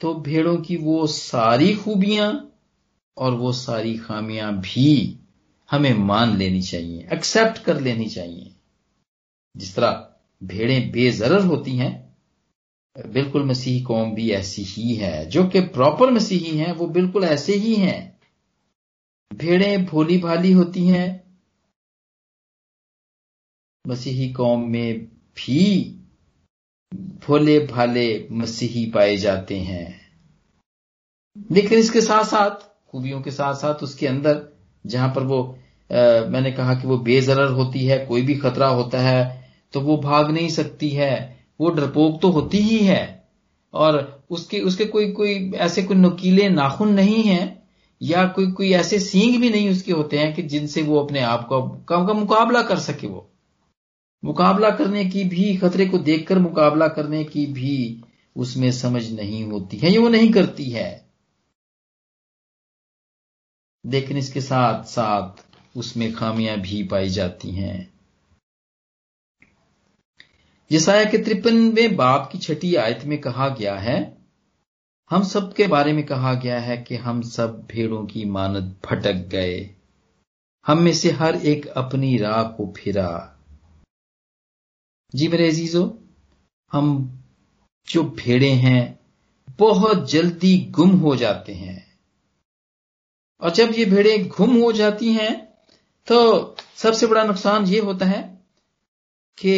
तो 0.00 0.14
भेड़ों 0.14 0.56
की 0.56 0.76
वो 0.76 1.06
सारी 1.06 1.74
खूबियाँ 1.76 2.52
और 3.16 3.34
वो 3.34 3.52
सारी 3.52 3.98
खामियाँ 3.98 4.52
भी 4.60 5.18
हमें 5.70 5.94
मान 5.94 6.36
लेनी 6.36 6.62
चाहिए 6.62 7.08
एक्सेप्ट 7.12 7.58
कर 7.58 7.80
लेनी 7.80 8.08
चाहिए। 8.08 8.54
जिस 9.56 9.74
तरह 9.76 10.14
भेड़ें 10.42 10.90
बेजरर 10.90 11.40
होती 11.40 11.76
हैं 11.76 12.08
बिल्कुल 13.06 13.44
मसीही 13.44 13.80
कौम 13.80 14.14
भी 14.14 14.30
ऐसी 14.30 14.62
ही 14.62 14.94
है। 14.94 15.26
जो 15.26 15.44
कि 15.48 15.60
प्रॉपर 15.60 16.10
मसीही 16.10 16.58
हैं 16.58 16.72
वो 16.72 16.86
बिल्कुल 16.86 17.24
ऐसे 17.24 17.54
ही 17.54 17.74
हैं। 17.74 18.20
भेड़ें 19.34 19.86
भोली 19.86 20.18
भाली 20.18 20.52
होती 20.52 20.86
हैं। 20.86 21.34
मसीही 23.86 24.32
कौम 24.32 24.68
में 24.70 25.04
भी 25.06 25.94
भोले 26.94 27.58
भाले 27.66 28.28
मसीही 28.32 28.86
पाए 28.86 29.16
जाते 29.16 29.58
हैं। 29.58 30.08
लेकिन 31.50 31.78
इसके 31.78 32.00
साथ 32.00 32.24
साथ 32.24 32.50
खूबियों 32.90 33.22
के 33.22 33.30
साथ 33.30 33.54
साथ 33.54 33.74
उसके 33.74 34.06
अंदर 34.06 34.48
जहाँ 34.86 35.14
पर 35.14 35.22
वो 35.22 35.58
आ, 35.92 36.24
मैंने 36.24 36.52
कहा 36.52 36.74
कि 36.74 36.86
वो 36.88 36.98
बेजरर 36.98 37.50
होती 37.50 37.86
है 37.86 38.06
कोई 38.06 38.22
भी 38.22 38.34
खतरा 38.34 38.68
होता 38.68 39.00
है 39.00 39.37
तो 39.72 39.80
वो 39.80 39.96
भाग 39.96 40.30
नहीं 40.30 40.48
सकती 40.48 40.88
है। 40.88 41.44
वो 41.60 41.70
डरपोक 41.70 42.20
तो 42.20 42.30
होती 42.30 42.58
ही 42.58 42.78
है। 42.78 43.28
और 43.74 44.24
उसके 44.30 44.60
उसके 44.60 44.84
कोई 44.84 45.12
कोई 45.12 45.52
ऐसे 45.52 45.82
कोई 45.82 45.96
नुकीले 45.96 46.48
नाखून 46.48 46.92
नहीं 46.92 47.22
है 47.22 47.62
या 48.02 48.26
कोई 48.28 48.52
कोई 48.52 48.72
ऐसे 48.72 48.98
सींग 48.98 49.40
भी 49.40 49.50
नहीं 49.50 49.70
उसके 49.70 49.92
होते 49.92 50.18
हैं 50.18 50.34
कि 50.34 50.42
जिनसे 50.42 50.82
वो 50.82 51.00
अपने 51.00 51.20
आप 51.20 51.48
को 51.48 51.62
का, 51.62 52.06
का 52.06 52.12
मुकाबला 52.12 52.62
कर 52.62 52.78
सके 52.78 53.06
वो। 53.06 53.30
मुकाबला 54.24 54.70
करने 54.70 55.04
की 55.04 55.24
भी 55.24 55.56
खतरे 55.56 55.86
को 55.86 55.98
देखकर 55.98 56.38
मुकाबला 56.38 56.88
करने 56.88 57.24
की 57.24 57.46
भी 57.46 58.04
उसमें 58.36 58.72
समझ 58.72 59.12
नहीं 59.12 59.44
होती 59.44 59.76
है। 59.76 59.90
ये 59.90 59.98
वो 59.98 60.08
नहीं 60.08 60.32
करती 60.32 60.70
है। 60.70 61.08
लेकिन 63.86 64.16
इसके 64.16 64.40
साथ 64.40 64.84
साथ 64.84 65.46
उसमें 65.76 66.12
खामियाँ 66.12 66.58
भी 66.58 66.82
पाई 66.82 67.08
जाती 67.08 67.50
हैं। 67.50 67.97
यसाया 70.70 71.04
के 71.04 71.18
त्रिपनवे 71.18 71.88
बाप 71.88 72.28
की 72.32 72.38
छठी 72.38 72.74
आयत 72.74 73.04
में 73.04 73.20
कहा 73.20 73.48
गया 73.48 73.76
है, 73.76 74.18
हम 75.10 75.22
सब 75.22 75.52
के 75.54 75.66
बारे 75.66 75.92
में 75.92 76.06
कहा 76.06 76.34
गया 76.34 76.60
है 76.60 76.76
कि 76.78 76.96
हम 76.96 77.22
सब 77.22 77.66
भेड़ों 77.66 78.06
की 78.06 78.24
मानद 78.24 78.76
भटक 78.86 79.12
गए। 79.12 79.74
हम 80.66 80.82
में 80.82 80.92
से 80.92 81.10
हर 81.10 81.36
एक 81.36 81.66
अपनी 81.66 82.16
राह 82.16 82.42
को 82.42 82.74
फिरा। 82.76 83.38
जी 85.14 85.28
मेरे 85.28 85.48
अजीजो, 85.48 85.98
हम 86.72 87.24
जो 87.88 88.02
भेड़े 88.02 88.50
हैं, 88.50 88.98
बहुत 89.58 90.10
जल्दी 90.10 90.58
गुम 90.70 90.90
हो 90.90 91.16
जाते 91.16 91.54
हैं। 91.54 91.98
और 93.40 93.50
जब 93.50 93.72
ये 93.74 93.84
भेड़े 93.84 94.18
गुम 94.18 94.62
हो 94.62 94.72
जाती 94.72 95.12
हैं 95.12 95.48
तो 96.08 96.56
सबसे 96.76 97.06
बड़ा 97.06 97.24
नुकसान 97.24 97.64
ये 97.64 97.80
होता 97.80 98.06
है 98.06 98.37
कि 99.38 99.54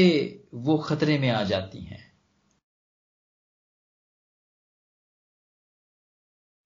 वो 0.55 0.79
खतरे 0.79 1.19
में 1.19 1.29
आ 1.31 1.43
जाती 1.45 1.85
हैं। 1.85 2.11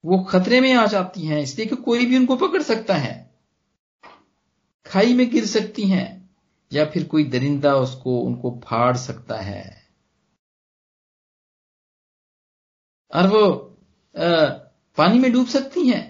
वो 0.04 0.18
खतरे 0.24 0.60
में 0.60 0.72
आ 0.74 0.86
जाती 0.86 1.26
हैं 1.26 1.40
इसलिए 1.40 1.66
कि 1.66 1.76
कोई 1.76 2.06
भी 2.06 2.18
उनको 2.18 2.36
पकड़ 2.36 2.62
सकता 2.62 2.94
है। 2.94 3.14
खाई 4.86 5.14
में 5.14 5.28
गिर 5.30 5.46
सकती 5.46 5.82
हैं 5.82 6.36
या 6.72 6.84
फिर 6.84 7.06
कोई 7.08 7.24
दरिंदा 7.24 7.74
उसको 7.76 8.18
उनको 8.20 8.50
फाड़ 8.64 8.96
सकता 8.96 9.40
है। 9.40 9.62
और 13.14 13.26
वो 13.28 13.44
आ, 14.16 14.46
पानी 14.98 15.18
में 15.18 15.32
डूब 15.32 15.46
सकती 15.46 15.88
हैं। 15.88 16.04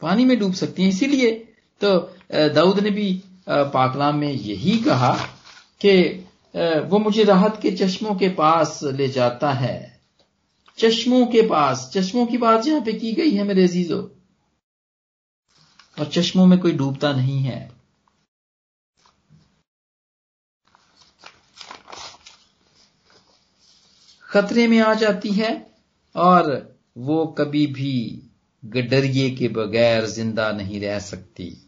पानी 0.00 0.24
में 0.24 0.38
डूब 0.38 0.52
सकती 0.54 0.82
हैं। 0.82 0.88
इसीलिए 0.88 1.32
तो 1.80 1.98
दाऊद 2.54 2.78
ने 2.80 2.90
भी 2.90 3.24
पाकलाम 3.48 4.16
में 4.16 4.32
यही 4.32 4.78
कहा 4.78 5.12
कि 5.80 5.92
वो 6.88 6.98
मुझे 6.98 7.24
राहत 7.24 7.58
के 7.62 7.70
चश्मों 7.70 8.14
के 8.14 8.28
पास 8.28 8.80
ले 8.84 9.08
जाता 9.08 9.52
है। 9.52 10.00
चश्मों 10.78 11.26
के 11.26 11.42
पास, 11.42 11.90
चश्मों 11.94 12.26
की 12.26 12.38
बात 12.38 12.66
यहाँ 12.66 12.80
पे 12.80 12.92
की 12.92 13.12
गई 13.12 13.30
है 13.30 13.44
मेरे 13.44 13.64
अजीजों। 13.64 14.02
और 15.98 16.06
चश्मों 16.06 16.46
में 16.46 16.58
कोई 16.58 16.72
डूबता 16.72 17.12
नहीं 17.12 17.38
है। 17.38 17.60
खतरे 24.28 24.66
में 24.66 24.78
आ 24.80 24.94
जाती 24.94 25.30
है 25.32 25.50
और 26.14 26.76
वो 26.98 27.24
कभी 27.38 27.66
भी 27.66 28.22
गडरिए 28.64 29.30
के 29.30 29.48
बगैर 29.48 30.06
ज़िंदा 30.06 30.50
नहीं 30.52 30.80
रह 30.80 30.98
सकती। 30.98 31.67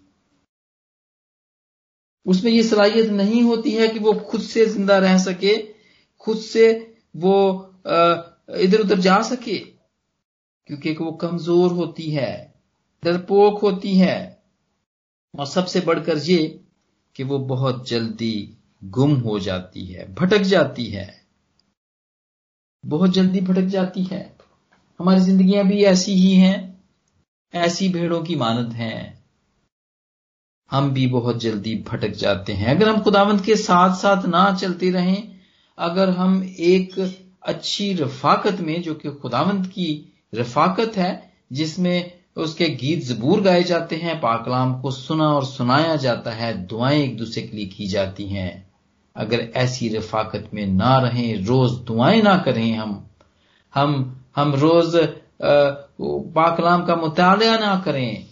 उसमें 2.26 2.50
ये 2.52 2.62
सलाहियत 2.62 3.10
नहीं 3.10 3.42
होती 3.42 3.72
है 3.72 3.88
कि 3.88 3.98
वो 3.98 4.12
खुद 4.12 4.40
से 4.40 4.66
ज़िंदा 4.66 4.98
रह 4.98 5.18
सके, 5.18 5.56
खुद 6.18 6.38
से 6.38 6.96
वो 7.16 7.36
इधर 8.60 8.80
उधर 8.80 8.98
जा 9.00 9.20
सके, 9.22 9.58
क्योंकि 9.58 10.92
वो 10.94 11.12
कमज़ोर 11.12 11.72
होती 11.72 12.10
है, 12.10 12.54
डरपोक 13.02 13.60
होती 13.60 13.96
है। 13.98 14.42
और 15.34 15.46
सबसे 15.46 15.80
बढ़कर 15.80 16.18
ये 16.18 16.60
कि 17.16 17.24
वो 17.24 17.38
बहुत 17.38 17.88
जल्दी 17.88 18.56
गुम 18.84 19.14
हो 19.14 19.38
जाती 19.38 19.84
है, 19.86 20.12
भटक 20.14 20.42
जाती 20.42 20.86
है। 20.86 21.08
बहुत 22.84 23.10
जल्दी 23.10 23.40
भटक 23.40 23.66
जाती 23.68 24.02
है। 24.02 24.36
हमारी 25.00 25.20
जिंदगियाँ 25.20 25.66
भी 25.66 25.82
ऐसी 25.84 26.12
ही 26.14 26.34
हैं, 26.34 26.80
ऐसी 27.54 27.88
भेड़ों 27.88 28.22
की 28.22 28.36
मानद 28.36 28.72
हैं। 28.72 29.19
हम 30.70 30.90
भी 30.90 31.06
बहुत 31.06 31.40
जल्दी 31.40 31.84
भटक 31.88 32.10
जाते 32.10 32.52
हैं। 32.52 32.76
अगर 32.76 32.88
हम 32.88 33.00
खुदावंत 33.00 33.44
के 33.44 33.56
साथ 33.56 33.96
साथ 33.96 34.26
ना 34.26 34.54
चलते 34.54 34.90
रहें, 34.90 35.28
अगर 35.78 36.10
हम 36.10 36.42
एक 36.44 37.18
अच्छी 37.42 37.92
रफाकत 37.94 38.60
में, 38.60 38.82
जो 38.82 38.94
कि 38.94 39.08
खुदावंत 39.10 39.66
की 39.66 40.12
रफाकत 40.34 40.96
है, 40.96 41.32
जिसमें 41.52 42.12
उसके 42.36 42.68
गीत 42.68 43.04
जबूर 43.04 43.40
गाए 43.40 43.62
जाते 43.62 43.96
हैं, 43.96 44.20
पाकलाम 44.20 44.80
को 44.80 44.90
सुना 44.90 45.28
और 45.28 45.44
सुनाया 45.44 45.96
जाता 45.96 46.30
है, 46.30 46.66
दुआएँ 46.66 47.02
एक 47.02 47.16
दूसरे 47.16 47.42
के 47.42 47.56
लिए 47.56 47.66
की 47.66 47.86
जाती 47.86 48.26
हैं। 48.26 48.70
अगर 49.16 49.48
ऐसी 49.56 49.88
रफाकत 49.88 50.50
में 50.54 50.66
ना 50.66 50.98
रहें, 50.98 51.44
रोज 51.44 51.72
दुआएँ 51.72 52.22
ना 52.22 52.36
करें 52.38 52.72
हम 52.72 53.06
हम 53.74 54.20
हम 54.36 54.54
रोज 54.54 55.08
पाकलाम 56.34 56.84
का 56.84 56.96
मुताल 56.96 57.38
ना 57.60 57.82
करें। 57.84 58.29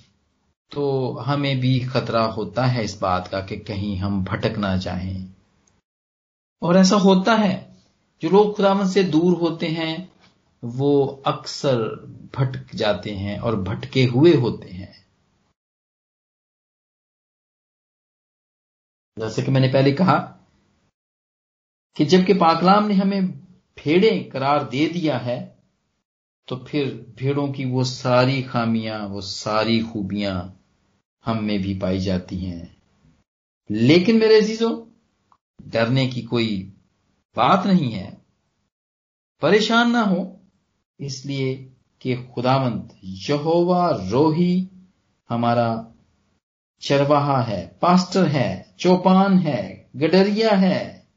तो 0.73 1.13
हमें 1.13 1.61
भी 1.61 1.81
खतरा 1.81 2.23
होता 2.23 2.65
है 2.65 2.85
इस 2.85 3.01
बात 3.01 3.29
का 3.29 3.41
कि 3.41 3.57
कहीं 3.57 3.97
हम 3.97 4.25
भटक 4.25 4.59
ना 4.59 4.77
जाएँ। 4.77 5.35
और 6.63 6.77
ऐसा 6.77 6.97
होता 6.97 7.35
है। 7.35 7.77
जो 8.23 8.31
लोग 8.31 8.57
खुदावन 8.57 8.89
से 8.89 9.03
दूर 9.05 9.35
होते 9.35 9.67
हैं, 9.67 10.13
वो 10.65 11.23
अक्सर 11.27 11.77
भटक 12.37 12.75
जाते 12.75 13.11
हैं 13.11 13.39
और 13.39 13.57
भटके 13.57 14.05
हुए 14.05 14.35
होते 14.35 14.69
हैं। 14.69 15.07
जैसे 19.19 19.43
कि 19.43 19.51
मैंने 19.51 19.69
पहले 19.69 19.93
कहा 19.93 20.35
कि 21.97 22.05
जबकि 22.05 22.35
पाकलाम 22.35 22.87
ने 22.87 22.95
हमें 22.95 23.31
भेड़ें 23.85 24.29
करार 24.29 24.65
दे 24.65 24.89
दिया 24.89 25.19
है 25.19 25.59
तो 26.49 26.57
फिर 26.57 27.15
भेड़ों 27.19 27.53
की 27.53 27.65
वो 27.65 27.85
सारी 27.85 28.43
खामियाँ, 28.43 29.07
वो 29.07 29.21
सारी 29.21 29.81
खूबियाँ 29.81 30.58
हम 31.25 31.45
में 31.45 31.63
भी 31.63 31.75
पाई 31.75 31.99
जाती 31.99 32.37
हैं। 32.37 32.77
लेकिन 33.71 34.19
मेरे 34.19 34.41
अजीजों, 34.41 34.87
डरने 35.69 36.07
की 36.07 36.23
कोई 36.23 36.73
बात 37.37 37.67
नहीं 37.67 37.93
है। 37.93 38.19
परेशान 39.43 39.91
ना 39.91 40.01
हो, 40.01 40.41
इसलिए 41.01 41.73
कि 42.01 42.17
खुदावंत 42.17 43.01
यहोवा 43.05 43.91
रोही 43.91 44.69
हमारा 45.29 45.93
चरवाहा 46.81 47.43
है, 47.43 47.79
पास्टर 47.83 48.27
है, 48.27 48.75
चौपान 48.79 49.39
है, 49.39 49.91
गडरिया 49.97 50.51
है। 50.51 51.09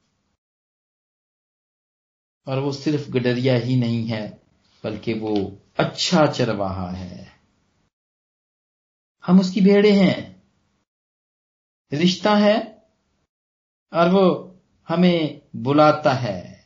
और 2.47 2.59
वो 2.59 2.71
सिर्फ़ 2.71 3.11
गडरिया 3.11 3.55
ही 3.55 3.75
नहीं 3.75 4.07
है, 4.07 4.41
बल्कि 4.83 5.13
वो 5.13 5.57
अच्छा 5.77 6.27
चरवाहा 6.27 6.89
है। 6.89 7.20
हम 9.25 9.39
उसकी 9.39 9.61
भेड़े 9.61 9.91
हैं। 9.91 10.43
रिश्ता 11.93 12.35
है 12.35 12.85
और 13.93 14.09
वो 14.09 14.55
हमें 14.87 15.41
बुलाता 15.55 16.13
है। 16.13 16.65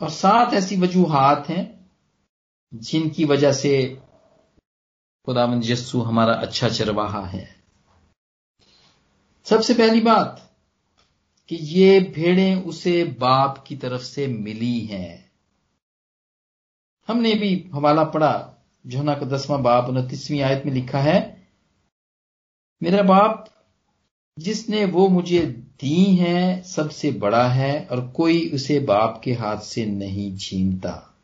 और 0.00 0.10
सात 0.10 0.54
ऐसी 0.54 0.76
वजूहात 0.76 1.48
हैं 1.48 1.90
जिनकी 2.74 3.24
वजह 3.24 3.52
से 3.52 4.02
खुदावंद 5.24 5.62
यस्सु 5.64 6.00
हमारा 6.00 6.34
अच्छा 6.34 6.68
चरवाहा 6.68 7.26
है। 7.26 7.62
सबसे 9.44 9.74
पहली 9.74 10.00
बात 10.00 10.56
कि 11.48 11.56
ये 11.56 12.00
भेड़ें 12.00 12.62
उसे 12.64 13.04
बाप 13.04 13.64
की 13.66 13.76
तरफ़ 13.76 14.02
से 14.02 14.26
मिली 14.26 14.80
हैं। 14.80 15.32
हमने 17.08 17.34
भी 17.34 17.70
हवाला 17.74 18.04
पढ़ा 18.04 18.51
जोना 18.86 19.14
का 19.14 19.26
दसवां 19.26 19.62
बाप 19.62 19.88
उनतीसवीं 19.88 20.40
आयत 20.40 20.66
में 20.66 20.72
लिखा 20.72 20.98
है, 20.98 21.48
मेरा 22.82 23.02
बाप 23.02 23.48
जिसने 24.38 24.84
वो 24.84 25.08
मुझे 25.08 25.46
दी 25.80 26.16
है, 26.16 26.62
सबसे 26.62 27.12
बड़ा 27.12 27.48
है 27.48 27.88
और 27.90 28.08
कोई 28.08 28.50
उसे 28.50 28.80
बाप 28.80 29.20
के 29.24 29.32
हाथ 29.32 29.56
से 29.56 29.86
नहीं 29.86 30.36
छीनता। 30.36 31.14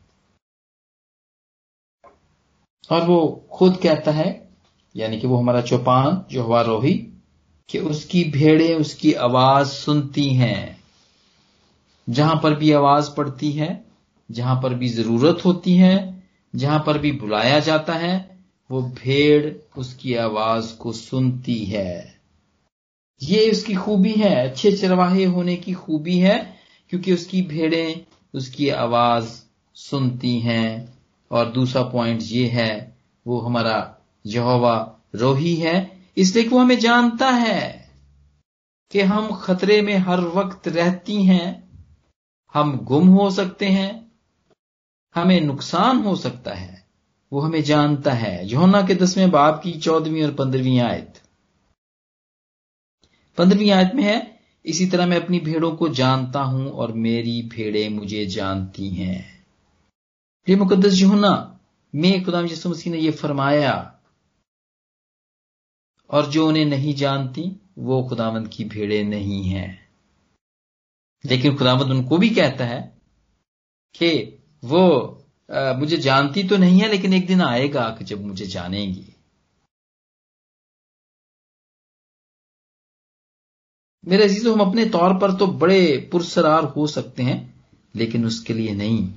और 2.91 3.05
वो 3.05 3.47
खुद 3.51 3.77
कहता 3.77 4.11
है, 4.11 4.49
यानी 4.95 5.19
कि 5.19 5.27
वो 5.27 5.37
हमारा 5.37 5.61
चौपान 5.61 6.25
जो 6.31 6.43
हवा 6.43 6.61
रोही, 6.61 6.93
कि 7.69 7.79
उसकी 7.79 8.23
भेड़ें 8.23 8.75
उसकी 8.75 9.13
आवाज़ 9.13 9.67
सुनती 9.67 10.29
हैं। 10.29 10.83
जहाँ 12.09 12.39
पर 12.43 12.53
भी 12.53 12.71
आवाज़ 12.71 13.15
पड़ती 13.15 13.51
है, 13.51 13.85
जहाँ 14.31 14.61
पर 14.61 14.73
भी 14.73 14.89
ज़रूरत 14.89 15.45
होती 15.45 15.75
है 15.75 16.18
जहाँ 16.55 16.83
पर 16.87 16.97
भी 16.97 17.11
बुलाया 17.11 17.59
जाता 17.59 17.93
है, 17.93 18.39
वो 18.71 18.81
भेड़ 18.81 19.53
उसकी 19.77 20.15
आवाज़ 20.15 20.75
को 20.75 20.93
सुनती 20.93 21.65
है। 21.65 22.19
ये 23.23 23.51
उसकी 23.51 23.73
खूबी 23.73 24.11
है, 24.11 24.49
अच्छे 24.49 24.71
चरवाहे 24.71 25.23
होने 25.23 25.55
की 25.55 25.73
खूबी 25.73 26.19
है, 26.19 26.55
क्योंकि 26.89 27.13
उसकी 27.13 27.41
भेड़ें 27.41 28.05
उसकी 28.33 28.69
आवाज़ 28.69 29.41
सुनती 29.73 30.39
हैं। 30.39 30.99
और 31.31 31.51
दूसरा 31.51 31.83
पॉइंट 31.83 32.19
ये 32.23 32.47
है, 32.47 32.97
वो 33.27 33.39
हमारा 33.39 33.97
यहोवा 34.25 34.95
रोही 35.15 35.55
है, 35.55 35.99
इसलिए 36.17 36.43
कि 36.43 36.49
वो 36.49 36.59
हमें 36.59 36.79
जानता 36.79 37.29
है 37.29 37.89
कि 38.91 39.01
हम 39.01 39.35
खतरे 39.35 39.81
में 39.81 39.97
हर 39.97 40.21
वक्त 40.21 40.67
रहती 40.67 41.23
हैं, 41.23 41.69
हम 42.53 42.77
गुम 42.77 43.07
हो 43.07 43.31
सकते 43.31 43.65
हैं 43.65 44.08
हमें 45.15 45.41
नुकसान 45.41 45.97
हो 45.97 46.15
सकता 46.15 46.53
है, 46.53 46.85
वो 47.33 47.39
हमें 47.39 47.63
जानता 47.63 48.11
है। 48.11 48.47
योना 48.47 48.81
के 48.81 48.95
दसवें 48.95 49.31
बाप 49.31 49.61
की 49.63 49.71
चौदहवीं 49.71 50.23
और 50.23 50.33
पंद्रहवीं 50.33 50.79
आयत। 50.79 51.21
पंद्रहवीं 53.37 53.71
आयत 53.71 53.91
में 53.95 54.03
है, 54.03 54.39
इसी 54.65 54.87
तरह 54.87 55.05
मैं 55.05 55.23
अपनी 55.23 55.39
भेड़ों 55.39 55.71
को 55.71 55.89
जानता 55.89 56.41
हूँ 56.41 56.71
और 56.71 56.91
मेरी 56.91 57.41
भेड़े 57.41 57.89
मुझे 57.89 58.25
जानती 58.25 58.89
हैं। 58.89 59.45
ये 60.49 60.55
मुकदस 60.55 61.01
योना 61.01 61.59
में 61.95 62.25
खुदाम 62.25 62.45
यसु 62.45 62.69
मसीह 62.69 62.93
ने 62.93 62.99
यह 62.99 63.11
फरमाया, 63.11 63.99
और 66.09 66.25
जो 66.25 66.47
उन्हें 66.47 66.65
नहीं 66.65 66.93
जानती, 66.93 67.61
वो 67.77 68.03
खुदावंद 68.03 68.47
की 68.47 68.63
भेड़े 68.63 69.03
नहीं 69.03 69.43
हैं। 69.43 69.89
लेकिन 71.25 71.57
खुदावंद 71.57 71.91
उनको 71.91 72.17
भी 72.17 72.29
कहता 72.29 72.65
है 72.65 72.97
कि 73.95 74.38
वो 74.63 74.81
आ, 75.49 75.73
मुझे 75.73 75.97
जानती 75.97 76.43
तो 76.43 76.57
नहीं 76.57 76.79
है 76.79 76.89
लेकिन 76.89 77.13
एक 77.13 77.27
दिन 77.27 77.41
आएगा 77.41 77.89
कि 77.99 78.05
जब 78.05 78.25
मुझे 78.25 78.45
जानेगी। 78.45 79.05
मेरे 84.03 84.23
अजीजों 84.23 84.53
हम 84.53 84.61
अपने 84.61 84.85
तौर 84.85 85.13
पर 85.13 85.31
तो 85.33 85.47
बड़े 85.47 86.09
पुरसरार 86.11 86.63
हो 86.65 86.85
सकते 86.87 87.23
हैं 87.23 87.37
लेकिन 87.95 88.25
उसके 88.25 88.53
लिए 88.53 88.73
नहीं। 88.73 89.07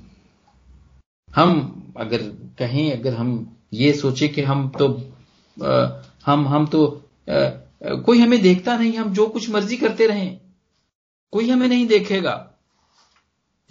हम 1.29 1.93
अगर 1.97 2.21
कहें 2.59 2.91
अगर 2.91 3.13
हम 3.13 3.29
ये 3.73 3.93
सोचे 3.93 4.27
कि 4.27 4.41
हम 4.41 4.67
तो 4.79 4.87
आ, 5.57 6.01
हम 6.25 6.47
हम 6.47 6.65
तो 6.67 6.85
आ, 7.29 7.49
कोई 8.05 8.19
हमें 8.19 8.41
देखता 8.41 8.77
नहीं 8.77 8.97
हम 8.97 9.13
जो 9.13 9.27
कुछ 9.27 9.49
मर्ज़ी 9.49 9.77
करते 9.77 10.07
रहें 10.07 10.39
कोई 11.33 11.49
हमें 11.49 11.67
नहीं 11.67 11.87
देखेगा। 11.87 12.52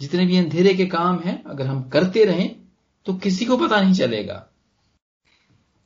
जितने 0.03 0.25
भी 0.25 0.37
अंधेरे 0.37 0.73
के 0.73 0.85
काम 0.85 1.19
हैं, 1.19 1.43
अगर 1.43 1.67
हम 1.67 1.89
करते 1.89 2.25
रहें 2.25 2.55
तो 3.05 3.13
किसी 3.13 3.45
को 3.45 3.57
पता 3.57 3.81
नहीं 3.81 3.93
चलेगा। 3.93 4.47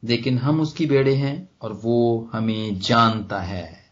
लेकिन 0.03 0.37
हम 0.37 0.61
उसकी 0.61 0.85
बेड़े 0.85 1.15
हैं 1.15 1.49
और 1.61 1.73
वो 1.73 2.29
हमें 2.33 2.79
जानता 2.79 3.39
है। 3.39 3.91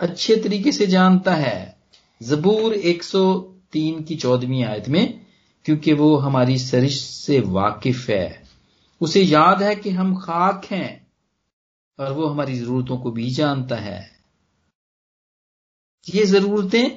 अच्छे 0.00 0.36
तरीके 0.36 0.72
से 0.72 0.86
जानता 0.86 1.34
है। 1.34 1.78
जबूर 2.22 2.74
103 2.74 4.02
की 4.02 4.16
चौदहवीं 4.16 4.64
आयत 4.64 4.88
में, 4.88 5.26
क्योंकि 5.64 5.92
वो 5.92 6.16
हमारी 6.16 6.58
सरिश 6.58 7.00
से 7.00 7.40
वाकिफ 7.40 8.08
है। 8.08 8.44
उसे 9.00 9.22
याद 9.22 9.62
है 9.62 9.76
कि 9.76 9.90
हम 9.90 10.16
खाक 10.16 10.64
हैं, 10.64 11.06
और 11.98 12.12
वो 12.12 12.26
हमारी 12.26 12.58
जरूरतों 12.58 12.98
को 12.98 13.10
भी 13.10 13.30
जानता 13.30 13.76
है। 13.76 14.10
ये 16.14 16.26
जरूरतें, 16.26 16.90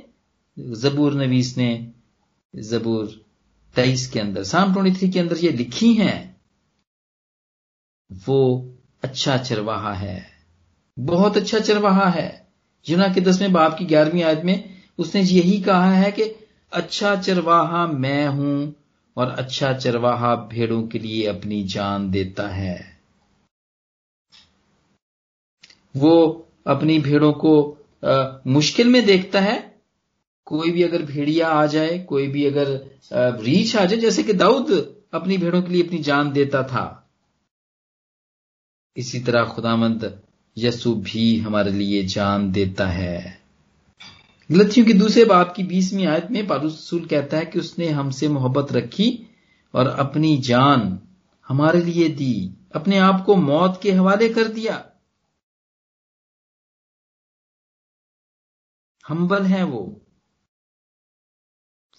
जबूर 0.73 1.13
नवीस 1.13 1.57
ने 1.57 1.91
जबूर 2.55 3.25
तेईस 3.75 4.12
के 4.12 4.19
अंदर 4.19 4.43
साम 4.43 4.73
ट्वेंटी 4.73 4.99
थ्री 4.99 5.09
के 5.09 5.19
अंदर 5.19 5.38
ये 5.38 5.51
लिखी 5.51 5.93
हैं 5.93 6.35
वो 8.27 8.69
अच्छा 9.03 9.38
चरवाहा 9.38 9.93
है। 9.93 10.27
बहुत 10.99 11.38
अच्छा 11.38 11.59
चरवाहा 11.59 12.09
है। 12.09 12.47
जुना 12.85 13.13
के 13.13 13.21
दसवें 13.21 13.51
बाप 13.53 13.77
की 13.79 13.85
ग्यारहवीं 13.85 14.23
आयत 14.23 14.41
में 14.45 14.81
उसने 14.97 15.21
यही 15.21 15.62
कहा 15.62 15.91
है 15.91 16.12
कि 16.12 16.23
अच्छा 16.73 17.15
चरवाहा 17.15 17.88
मैं 17.88 18.27
हूँ 18.27 18.75
और 19.17 19.29
अच्छा 19.29 19.73
चरवाहा 19.73 20.35
भेड़ों 20.35 20.88
के 20.88 20.99
लिए 20.99 21.25
अपनी 21.27 21.63
जान 21.63 22.12
देता 22.12 22.47
है। 22.47 23.01
वो 25.95 26.47
अपनी 26.67 26.99
भेड़ों 26.99 27.33
को 27.33 27.77
आ, 28.05 28.38
मुश्किल 28.47 28.88
में 28.88 29.05
देखता 29.05 29.39
है 29.39 29.68
कोई 30.49 30.71
भी 30.71 30.83
अगर 30.83 31.01
भेड़िया 31.01 31.47
आ 31.47 31.65
जाए, 31.65 31.99
कोई 31.99 32.27
भी 32.27 32.45
अगर 32.45 32.69
रीछ 33.41 33.75
आ 33.75 33.85
जाए, 33.85 33.99
जैसे 33.99 34.23
कि 34.23 34.33
दाऊद 34.33 34.71
अपनी 35.13 35.38
भेड़ों 35.38 35.62
के 35.62 35.69
लिए 35.69 35.83
अपनी 35.83 35.99
जान 35.99 36.31
देता 36.31 36.63
था। 36.63 36.85
इसी 38.97 39.19
तरह 39.19 39.45
खुदामंद 39.45 40.21
यसु 40.57 40.93
भी 40.95 41.38
हमारे 41.38 41.71
लिए 41.71 42.03
जान 42.03 42.51
देता 42.51 42.88
है। 42.88 43.41
गलतियों 44.51 44.88
के 44.88 44.93
दूसरे 44.93 45.25
बाप 45.25 45.53
की 45.55 45.63
बीसवीं 45.63 46.07
आयत 46.07 46.27
में 46.31 46.47
पारूसूल 46.47 47.05
कहता 47.05 47.38
है 47.38 47.45
कि 47.45 47.59
उसने 47.59 47.89
हमसे 47.89 48.27
मोहब्बत 48.27 48.71
रखी 48.71 49.09
और 49.73 49.88
अपनी 49.88 50.38
जान 50.38 50.99
हमारे 51.47 51.81
लिए 51.81 52.09
दी, 52.09 52.53
अपने 52.75 52.97
आप 52.97 53.23
को 53.25 53.35
मौत 53.35 53.79
के 53.83 53.91
हवाले 53.91 54.29
कर 54.29 54.47
दिया। 54.47 54.85
हम्बल 59.07 59.43
है 59.43 59.63
वो। 59.63 60.01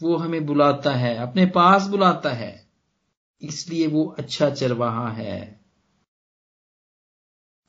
वो 0.03 0.17
हमें 0.17 0.47
बुलाता 0.47 0.95
है, 0.95 1.17
अपने 1.17 1.47
पास 1.47 1.87
बुलाता 1.87 2.31
है। 2.31 2.67
इसलिए 3.43 3.87
वो 3.87 4.05
अच्छा 4.19 4.51
चरवाहा 4.51 5.09
है। 5.09 5.61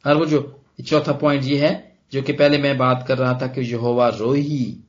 और 0.08 0.17
वो 0.17 0.26
जो 0.26 0.63
चौथा 0.88 1.12
पॉइंट 1.12 1.44
ये 1.44 1.67
है, 1.67 2.00
जो 2.13 2.22
कि 2.22 2.34
पहले 2.34 2.58
मैं 2.58 2.78
बात 2.78 3.06
कर 3.08 3.17
रहा 3.17 3.39
था 3.41 3.48
कि 3.48 3.62
यहोवा 3.62 4.10
रोही, 4.10 4.84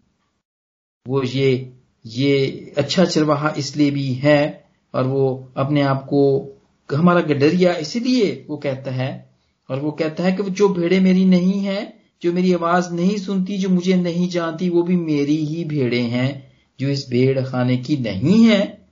वो 1.09 1.23
ये 1.23 1.73
ये 2.07 2.47
अच्छा 2.79 3.05
चरवाहा 3.05 3.55
इसलिए 3.59 3.91
भी 3.91 4.13
है 4.13 4.71
और 4.95 5.07
वो 5.07 5.53
अपने 5.57 5.83
आप 5.83 6.05
को, 6.05 6.49
हमारा 6.95 7.21
गडरिया 7.21 7.75
इसीलिए 7.75 8.47
वो 8.51 8.57
कहता 8.57 8.91
है, 8.91 9.31
और 9.71 9.81
वो 9.81 9.91
कहता 9.91 10.25
है 10.25 10.33
कि 10.33 10.43
जो 10.43 10.69
भेड़े 10.69 11.01
मेरी 11.01 11.25
नहीं 11.25 11.61
है, 11.61 12.01
जो 12.23 12.33
मेरी 12.33 12.53
आवाज़ 12.53 12.93
नहीं 12.93 13.17
सुनती, 13.17 13.59
जो 13.59 13.69
मुझे 13.69 13.97
नहीं 13.97 14.29
जानती, 14.29 14.69
वो 14.69 14.83
भी 14.83 14.97
मेरी 14.97 15.37
ही 15.37 15.65
भेड़े 15.65 16.01
हैं। 16.01 16.42
जो 16.81 16.89
इस 16.89 17.11
भेड़ 17.11 17.45
खाने 17.45 17.77
की 17.77 17.97
नहीं 17.97 18.47
है, 18.47 18.89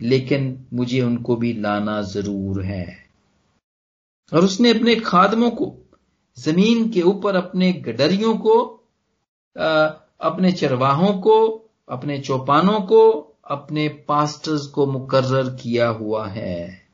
लेकिन 0.00 0.66
मुझे 0.72 1.02
उनको 1.02 1.36
भी 1.36 1.52
लाना 1.52 2.02
ज़रूर 2.02 2.62
है। 2.62 3.10
और 4.32 4.44
उसने 4.44 4.70
अपने 4.70 4.96
खादमों 4.96 5.50
को, 5.50 5.76
ज़मीन 6.38 6.90
के 6.90 7.02
ऊपर 7.02 7.36
अपने 7.36 7.72
गडरियों 7.72 8.38
को 8.38 8.62
अपने 10.20 10.52
चरवाहों 10.52 11.20
को, 11.20 11.70
अपने 11.88 12.18
चौपानों 12.18 12.80
को, 12.80 13.10
अपने 13.44 13.88
पास्टर्स 13.88 14.66
को 14.66 14.86
मुकर्र 14.86 15.56
किया 15.62 15.88
हुआ 15.88 16.26
है, 16.28 16.86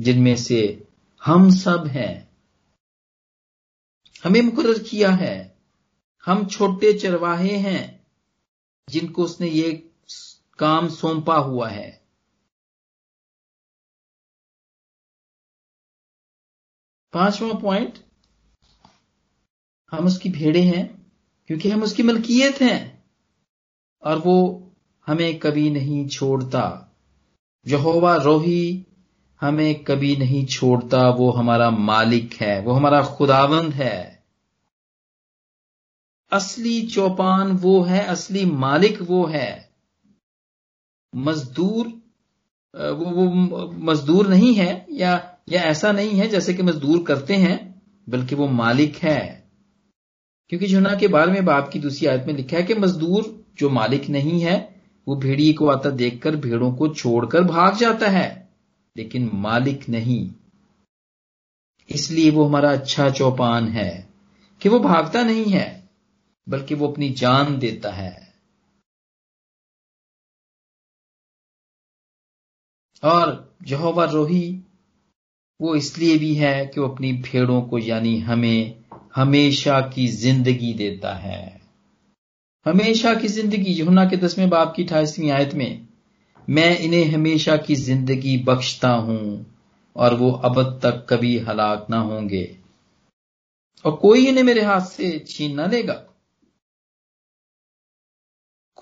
जिनमें 0.00 0.36
से 0.36 0.86
हम 1.24 1.50
सब 1.50 1.86
हैं। 1.86 2.28
हमें 4.24 4.40
मुकर्र 4.40 4.78
किया 4.78 5.10
है। 5.10 5.56
हम 6.26 6.46
छोटे 6.46 6.92
चरवाहे 6.92 7.56
हैं। 7.56 8.01
जिनको 8.90 9.24
उसने 9.24 9.48
ये 9.48 9.90
काम 10.58 10.88
सौंपा 10.88 11.36
हुआ 11.36 11.68
है। 11.68 12.02
पांचवा 17.12 17.52
पॉइंट 17.52 17.98
हम 19.90 20.06
उसकी 20.06 20.28
भेड़े 20.28 20.62
हैं, 20.62 21.12
क्योंकि 21.46 21.70
हम 21.70 21.82
उसकी 21.82 22.02
मलकियत 22.02 22.60
हैं, 22.60 23.04
और 24.02 24.18
वो 24.18 24.70
हमें 25.06 25.38
कभी 25.38 25.70
नहीं 25.70 26.08
छोड़ता। 26.08 26.94
यहोवा 27.66 28.16
रोही 28.16 28.86
हमें 29.40 29.84
कभी 29.84 30.16
नहीं 30.16 30.46
छोड़ता, 30.46 31.10
वो 31.10 31.30
हमारा 31.30 31.70
मालिक 31.70 32.34
है, 32.34 32.62
वो 32.62 32.72
हमारा 32.72 33.02
खुदावंद 33.04 33.72
है। 33.72 34.11
असली 36.32 36.80
चौपान 36.86 37.52
वो 37.52 37.82
है 37.82 38.04
असली 38.04 38.44
मालिक 38.44 39.02
वो 39.02 39.24
है। 39.26 39.70
मजदूर 41.14 41.86
वो, 42.74 43.04
वो 43.04 43.70
मजदूर 43.72 44.28
नहीं 44.28 44.54
है 44.54 44.86
या 44.90 45.38
या 45.48 45.62
ऐसा 45.62 45.92
नहीं 45.92 46.10
है 46.10 46.28
जैसे 46.28 46.54
कि 46.54 46.62
मजदूर 46.62 47.02
करते 47.02 47.34
हैं 47.34 47.82
बल्कि 48.08 48.34
वो 48.34 48.48
मालिक 48.48 48.96
है। 48.96 49.50
क्योंकि 50.48 50.66
जुना 50.66 50.94
के 50.94 51.08
बारे 51.08 51.32
में 51.32 51.44
बाप 51.44 51.70
की 51.72 51.78
दूसरी 51.78 52.06
आयत 52.06 52.24
में 52.26 52.34
लिखा 52.34 52.56
है 52.56 52.62
कि 52.62 52.74
मजदूर 52.74 53.44
जो 53.58 53.70
मालिक 53.70 54.08
नहीं 54.10 54.40
है 54.40 54.82
वो 55.06 55.16
भेड़िए 55.16 55.52
को 55.52 55.68
आता 55.68 55.90
देखकर 55.90 56.36
भेड़ों 56.36 56.72
को 56.74 56.88
छोड़कर 56.88 57.44
भाग 57.44 57.76
जाता 57.76 58.08
है 58.08 58.48
लेकिन 58.96 59.30
मालिक 59.34 59.88
नहीं। 59.88 60.30
इसलिए 61.90 62.30
वो 62.30 62.44
हमारा 62.44 62.72
अच्छा 62.72 63.10
चौपान 63.10 63.68
है 63.68 64.08
कि 64.60 64.68
वो 64.68 64.78
भागता 64.78 65.22
नहीं 65.22 65.44
है। 65.44 65.81
बल्कि 66.46 66.74
वो 66.74 66.88
अपनी 66.88 67.08
जान 67.10 67.58
देता 67.58 67.92
है। 67.92 68.32
और 73.02 73.56
जहोवा 73.62 74.04
रोही, 74.04 74.62
वो 75.60 75.74
इसलिए 75.74 76.18
भी 76.18 76.34
है 76.34 76.66
कि 76.66 76.80
वो 76.80 76.88
अपनी 76.88 77.12
भेड़ों 77.12 77.60
को, 77.62 77.78
यानी 77.78 78.18
हमें 78.18 78.74
हमेशा 79.14 79.80
की 79.80 80.06
ज़िंदगी 80.06 80.72
देता 80.74 81.14
है। 81.14 81.60
हमेशा 82.66 83.14
की 83.14 83.28
ज़िंदगी 83.28 83.80
यमुना 83.80 84.04
के 84.04 84.16
दसवें 84.16 84.48
बाप 84.50 84.72
की 84.76 84.84
अठाईसवीं 84.84 85.30
आयत 85.30 85.54
में, 85.54 85.88
मैं 86.48 86.78
इन्हें 86.78 87.04
हमेशा 87.04 87.56
की 87.56 87.74
ज़िंदगी 87.74 88.36
बख्शता 88.38 88.88
हूँ, 88.88 89.46
और 89.96 90.14
वो 90.14 90.30
अब 90.30 90.62
तक 90.82 91.06
कभी 91.10 91.38
हलाक 91.38 91.86
ना 91.90 91.98
होंगे। 92.00 92.44
और 93.84 93.92
कोई 93.92 94.26
इन्हें 94.26 94.44
मेरे 94.44 94.62
हाथ 94.62 94.80
से 94.80 95.18
छीन 95.28 95.54
ना 95.54 95.66
लेगा। 95.66 96.02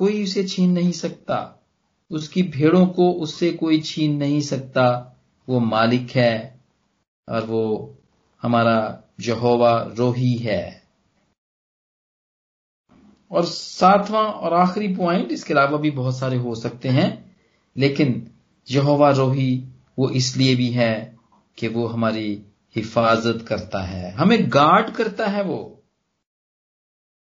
कोई 0.00 0.22
उसे 0.24 0.44
छीन 0.44 0.72
नहीं 0.72 0.92
सकता। 0.92 1.66
उसकी 2.10 2.42
भेड़ों 2.42 2.86
को 2.86 3.12
उससे 3.12 3.52
कोई 3.52 3.80
छीन 3.80 4.16
नहीं 4.16 4.40
सकता। 4.40 4.86
वो 5.48 5.60
मालिक 5.60 6.10
है 6.10 6.60
और 7.28 7.46
वो 7.46 7.94
हमारा 8.42 9.02
जहोवा 9.20 9.94
रोही 9.98 10.36
है। 10.36 10.82
और 13.30 13.44
सातवां 13.44 14.26
और 14.26 14.52
आखिरी 14.52 14.88
पॉइंट 14.96 15.32
इसके 15.32 15.54
अलावा 15.54 15.78
भी 15.78 15.90
बहुत 15.90 16.18
सारे 16.18 16.36
हो 16.36 16.54
सकते 16.54 16.88
हैं, 16.88 17.36
लेकिन 17.76 18.30
यहोवा 18.70 19.10
रोही 19.10 19.64
वो 19.98 20.10
इसलिए 20.10 20.54
भी 20.54 20.70
है 20.70 21.16
कि 21.58 21.68
वो 21.68 21.86
हमारी 21.86 22.42
हिफाजत 22.76 23.44
करता 23.48 23.82
है। 23.82 24.10
हमें 24.10 24.38
गार्ड 24.52 24.90
करता 24.90 25.26
है 25.26 25.42
वो। 25.42 25.82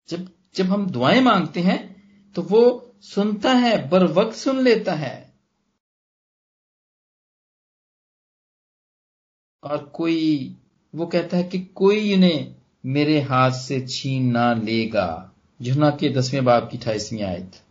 जब 0.08 0.28
जब 0.54 0.64
हम 0.64 0.86
दुआएँ 0.90 1.20
मांगते 1.20 1.60
हैं 1.60 1.91
तो 2.34 2.42
वो 2.42 2.94
सुनता 3.00 3.52
है, 3.52 3.88
बर 3.88 4.04
वक्त 4.04 4.36
सुन 4.36 4.60
लेता 4.60 4.92
है। 4.92 5.34
और 9.62 9.84
कोई, 9.84 10.56
वो 10.94 11.06
कहता 11.06 11.36
है 11.36 11.42
कि 11.42 11.58
कोई 11.58 12.12
इन्हें 12.12 12.56
मेरे 12.86 13.20
हाथ 13.20 13.50
से 13.50 13.86
छीन 13.86 14.30
ना 14.30 14.52
लेगा। 14.54 15.32
जुना 15.62 15.90
के 15.90 16.08
दसवें 16.08 16.44
बाप 16.44 16.68
की 16.72 16.78
अठाईसवीं 16.78 17.22
आयत। 17.22 17.62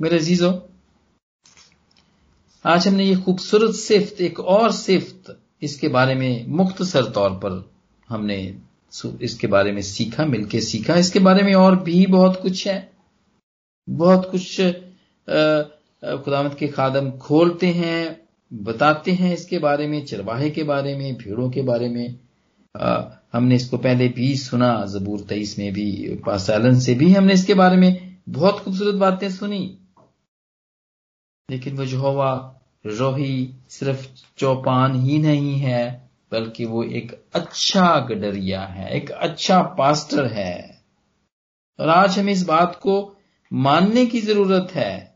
मेरे 0.00 0.18
अजीजों, 0.18 0.60
आज 2.64 2.88
हमने 2.88 3.04
ये 3.04 3.16
खूबसूरत 3.16 3.74
सिफ्त, 3.74 4.20
एक 4.20 4.40
और 4.40 4.72
सिफ्त, 4.72 5.40
इसके 5.62 5.88
बारे 5.88 6.14
में 6.14 6.46
मुख्तसर 6.46 7.10
तौर 7.12 7.30
पर 7.30 7.72
हमने 8.08 8.62
इसके 9.22 9.46
बारे 9.46 9.72
में 9.72 9.82
सीखा 9.82 10.24
मिलके 10.24 10.60
सीखा। 10.60 10.94
इसके 10.94 11.18
बारे 11.18 11.42
में 11.42 11.54
और 11.54 11.82
भी 11.82 12.06
बहुत 12.06 12.40
कुछ 12.42 12.66
है। 12.68 12.92
बहुत 13.88 14.30
कुछ 14.30 14.60
खुदामत 16.24 16.56
के 16.58 16.68
खादम 16.68 17.10
खोलते 17.10 17.66
हैं 17.66 18.20
बताते 18.52 19.12
हैं 19.12 19.32
इसके 19.34 19.58
बारे 19.58 19.86
में 19.86 20.04
चरवाहे 20.04 20.50
के 20.50 20.62
बारे 20.62 20.96
में 20.96 21.14
भीड़ों 21.14 21.50
के 21.50 21.62
बारे 21.62 21.88
में। 21.88 22.18
आ, 22.76 23.02
हमने 23.32 23.56
इसको 23.56 23.78
पहले 23.78 24.08
भी 24.08 24.36
सुना 24.36 24.86
जबूर 24.86 25.20
तेईस 25.20 25.58
में 25.58 25.72
भी 25.72 25.86
पासैलन 26.26 26.78
से 26.80 26.94
भी 26.94 27.12
हमने 27.12 27.32
इसके 27.32 27.54
बारे 27.54 27.76
में 27.76 28.16
बहुत 28.28 28.60
खूबसूरत 28.60 28.94
बातें 28.94 29.30
सुनी। 29.30 29.78
लेकिन 31.50 31.76
वो 31.76 31.84
जोहवा 31.84 32.60
रोही 32.86 33.54
सिर्फ़ 33.68 34.08
चौपान 34.38 34.94
ही 35.00 35.18
नहीं 35.18 35.54
है। 35.58 36.03
बल्कि 36.32 36.64
वो 36.64 36.82
एक 36.82 37.24
अच्छा 37.34 38.00
गडरिया 38.00 38.62
है, 38.62 38.90
एक 38.90 39.10
अच्छा 39.10 39.62
पास्टर 39.62 40.26
है। 40.26 40.82
और 41.80 41.88
आज 41.88 42.18
हमें 42.18 42.32
इस 42.32 42.46
बात 42.46 42.80
को 42.82 43.16
मानने 43.52 44.06
की 44.06 44.20
ज़रूरत 44.20 44.68
है। 44.74 45.14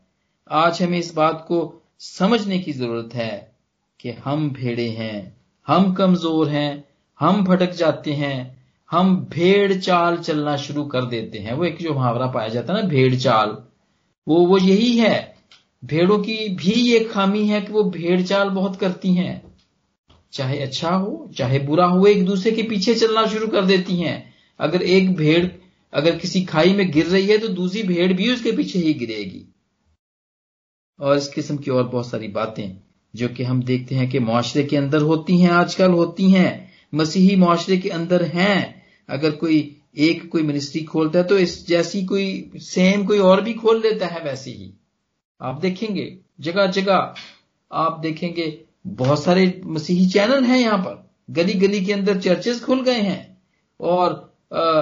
आज 0.51 0.81
हमें 0.81 0.99
इस 0.99 1.13
बात 1.15 1.45
को 1.47 1.81
समझने 1.99 2.59
की 2.59 2.71
ज़रूरत 2.71 3.09
है 3.13 3.55
कि 3.99 4.11
हम 4.11 4.49
भेड़े 4.49 4.89
हैं, 4.89 5.37
हम 5.67 5.93
कमज़ोर 5.93 6.49
हैं, 6.49 6.83
हम 7.19 7.43
भटक 7.43 7.71
जाते 7.71 8.13
हैं, 8.13 8.65
हम 8.91 9.17
भेड़ 9.17 9.73
चाल 9.73 10.17
चलना 10.17 10.57
शुरू 10.57 10.85
कर 10.85 11.05
देते 11.05 11.39
हैं। 11.39 11.53
वो 11.53 11.65
एक 11.65 11.77
जो 11.77 11.93
मुहावरा 11.93 12.27
पाया 12.27 12.47
जाता 12.47 12.73
है 12.73 12.81
ना, 12.81 12.87
भेड़ 12.87 13.15
चाल, 13.15 13.57
वो 14.27 14.45
वो 14.45 14.57
यही 14.57 14.97
है। 14.97 15.35
भेड़ों 15.85 16.19
की 16.19 16.49
भी 16.49 16.71
ये 16.71 16.99
खामी 16.99 17.47
है 17.47 17.61
कि 17.61 17.73
वो 17.73 17.83
भेड़ 17.83 18.21
चाल 18.21 18.49
बहुत 18.49 18.75
करती 18.75 19.13
हैं। 19.13 19.48
चाहे 20.33 20.59
अच्छा 20.59 20.89
हो, 20.89 21.31
चाहे 21.37 21.59
बुरा 21.59 21.85
हो 21.85 22.05
एक 22.05 22.25
दूसरे 22.25 22.51
के 22.51 22.63
पीछे 22.63 22.95
चलना 22.95 23.25
शुरू 23.25 23.47
कर 23.47 23.65
देती 23.65 23.95
हैं। 23.95 24.33
अगर 24.59 24.81
एक 24.81 25.15
भेड़, 25.15 25.47
अगर 25.93 26.17
किसी 26.17 26.43
खाई 26.45 26.73
में 26.73 26.91
गिर 26.91 27.05
रही 27.05 27.27
है 27.27 27.37
तो 27.37 27.47
दूसरी 27.47 27.83
भेड़ 27.83 28.13
भी 28.13 28.31
उसके 28.33 28.51
पीछे 28.51 28.79
ही 28.79 28.93
गिरेगी। 28.93 29.45
और 30.99 31.17
इस 31.17 31.27
किस्म 31.27 31.57
की 31.57 31.71
और 31.71 31.87
बहुत 31.87 32.09
सारी 32.09 32.27
बातें, 32.27 32.77
जो 33.15 33.27
कि 33.27 33.43
हम 33.43 33.63
देखते 33.63 33.95
हैं 33.95 34.09
कि 34.09 34.19
मुआशरे 34.19 34.63
के 34.63 34.77
अंदर 34.77 35.01
होती 35.01 35.37
हैं, 35.37 35.49
आजकल 35.49 35.91
होती 35.91 36.29
हैं। 36.29 36.71
मसीही 36.95 37.35
मुआशरे 37.35 37.77
के 37.77 37.89
अंदर 37.89 38.23
हैं। 38.23 38.83
अगर 39.09 39.31
कोई 39.31 39.75
एक 39.97 40.29
कोई 40.31 40.41
मिनिस्ट्री 40.41 40.81
खोलता 40.83 41.19
है 41.19 41.25
तो 41.25 41.37
इस 41.37 41.67
जैसी 41.67 42.05
कोई 42.05 42.51
सेम 42.55 43.05
कोई 43.05 43.19
और 43.19 43.41
भी 43.41 43.53
खोल 43.53 43.81
लेता 43.81 44.07
है 44.07 44.23
वैसे 44.23 44.51
ही। 44.51 44.73
आप 45.41 45.59
देखेंगे 45.61 46.17
जगह 46.39 46.67
जगह 46.67 47.13
आप 47.71 47.99
देखेंगे 47.99 48.65
बहुत 48.87 49.23
सारे 49.23 49.61
मसीही 49.65 50.09
चैनल 50.09 50.43
हैं 50.43 50.57
यहाँ 50.57 50.77
पर। 50.77 51.09
गली 51.29 51.53
गली 51.53 51.85
के 51.85 51.93
अंदर 51.93 52.19
चर्चेस 52.19 52.63
खुल 52.63 52.81
गए 52.83 53.01
हैं। 53.01 53.41
और 53.79 54.35
आ, 54.53 54.81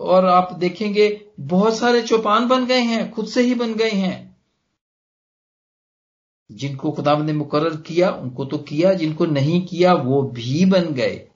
और 0.00 0.26
आप 0.26 0.52
देखेंगे 0.52 1.26
बहुत 1.40 1.76
सारे 1.76 2.02
चौपान 2.02 2.48
बन 2.48 2.66
गए 2.66 2.80
हैं 2.80 3.10
खुद 3.10 3.26
से 3.26 3.42
ही 3.42 3.54
बन 3.54 3.74
गए 3.74 3.90
हैं। 3.90 4.36
जिनको 6.52 6.90
खुदा 6.90 7.16
ने 7.16 7.32
मुकर 7.32 7.76
किया 7.76 8.10
उनको 8.10 8.44
तो 8.44 8.58
किया 8.58 8.94
जिनको 8.94 9.26
नहीं 9.26 9.66
किया 9.66 9.92
वो 9.92 10.22
भी 10.22 10.64
बन 10.64 10.84
गए। 10.84 11.28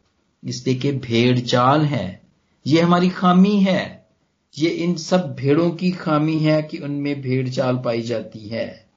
इसलिए 0.44 0.77
कि 0.77 0.92
भेड़ 0.92 1.40
चाल 1.40 1.81
है। 1.81 2.22
ये 2.66 2.81
हमारी 2.81 3.09
खामी 3.09 3.61
है। 3.61 4.09
ये 4.59 4.70
इन 4.70 4.94
सब 4.94 5.35
भेड़ों 5.35 5.70
की 5.70 5.90
खामी 5.90 6.38
है 6.38 6.62
कि 6.62 6.79
उनमें 6.79 7.20
भेड़ 7.20 7.48
चाल 7.48 7.77
पाई 7.77 8.03
जाती 8.03 8.48
है। 8.48 8.90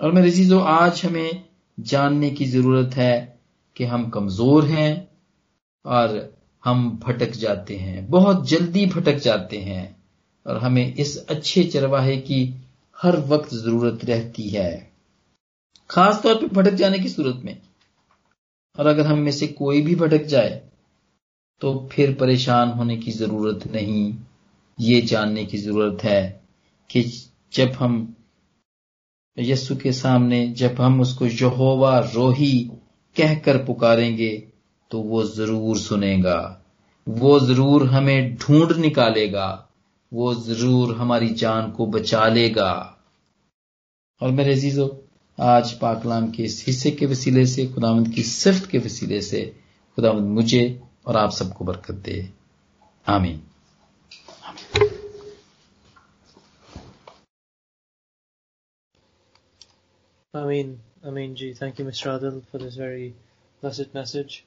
और 0.00 0.12
मेरे 0.12 0.30
चीज़ों 0.30 0.62
आज 0.62 1.02
हमें 1.04 1.47
जानने 1.78 2.30
की 2.30 2.44
ज़रूरत 2.44 2.94
है 2.94 3.38
कि 3.76 3.84
हम 3.84 4.08
कमज़ोर 4.10 4.64
हैं 4.64 5.08
और 5.84 6.36
हम 6.64 6.90
भटक 7.04 7.30
जाते 7.30 7.76
हैं, 7.76 8.06
बहुत 8.10 8.48
जल्दी 8.48 8.86
भटक 8.86 9.16
जाते 9.16 9.58
हैं 9.58 9.96
और 10.46 10.56
हमें 10.56 10.94
इस 10.94 11.16
अच्छे 11.26 11.64
चरवाहे 11.64 12.16
की 12.16 12.42
हर 12.98 13.16
वक्त 13.20 13.54
ज़रूरत 13.54 14.04
रहती 14.04 14.48
है। 14.48 14.90
खास 15.90 16.22
तौर 16.22 16.46
भटक 16.46 16.74
जाने 16.74 16.98
की 16.98 17.08
सूरत 17.08 17.42
में। 17.44 17.56
और 18.78 18.86
अगर 18.86 19.06
हम 19.06 19.18
में 19.18 19.32
से 19.32 19.46
कोई 19.46 19.80
भी 19.82 19.94
भटक 19.94 20.24
जाए 20.24 20.60
तो 21.62 21.88
फिर 21.92 22.14
परेशान 22.14 22.68
होने 22.68 22.96
की 22.96 23.10
ज़रूरत 23.10 23.66
नहीं। 23.66 24.14
ये 24.78 25.00
जानने 25.00 25.44
की 25.44 25.58
ज़रूरत 25.58 26.04
है 26.04 26.40
कि 26.90 27.02
जब 27.52 27.72
हम 27.72 28.16
यस्सु 29.38 29.76
के 29.76 29.92
सामने 29.92 30.48
जब 30.48 30.76
हम 30.80 31.00
उसको 31.00 31.26
यहोवा 31.26 31.98
रोही 31.98 32.70
कहकर 33.16 33.64
पुकारेंगे 33.64 34.48
तो 34.90 35.00
वो 35.00 35.24
ज़रूर 35.24 35.78
सुनेगा। 35.78 36.62
वो 37.08 37.40
ज़रूर 37.40 37.86
हमें 37.86 38.36
ढूंढ 38.36 38.72
निकालेगा। 38.72 39.68
वो 40.12 40.34
ज़रूर 40.34 40.96
हमारी 40.96 41.28
जान 41.28 41.70
को 41.70 41.86
बचा 41.86 42.28
लेगा। 42.28 42.98
और 44.20 44.30
मेरे 44.30 44.52
अजीजों, 44.52 44.88
आज 45.38 45.72
पाकलाम 45.72 46.30
के 46.30 46.42
इस 46.42 46.64
हिस्से 46.66 46.90
के 46.90 47.06
वसीले 47.06 47.46
से, 47.46 47.66
खुदावंद 47.66 48.08
की 48.08 48.22
सिफ्त 48.22 48.70
के 48.70 48.78
वसीले 48.78 49.20
से, 49.22 49.56
खुदावंद 49.96 50.28
मुझे 50.28 50.82
और 51.06 51.16
आप 51.16 51.30
सबको 51.30 51.64
बरकत 51.64 51.94
दे। 51.94 52.28
आमीन। 53.06 53.42
Amin. 60.38 60.78
Amin, 61.04 61.34
Ji. 61.34 61.52
Thank 61.52 61.80
you, 61.80 61.84
Mr. 61.84 62.16
Adil, 62.16 62.44
for 62.50 62.58
this 62.58 62.76
very 62.76 63.12
blessed 63.60 63.92
message. 63.92 64.44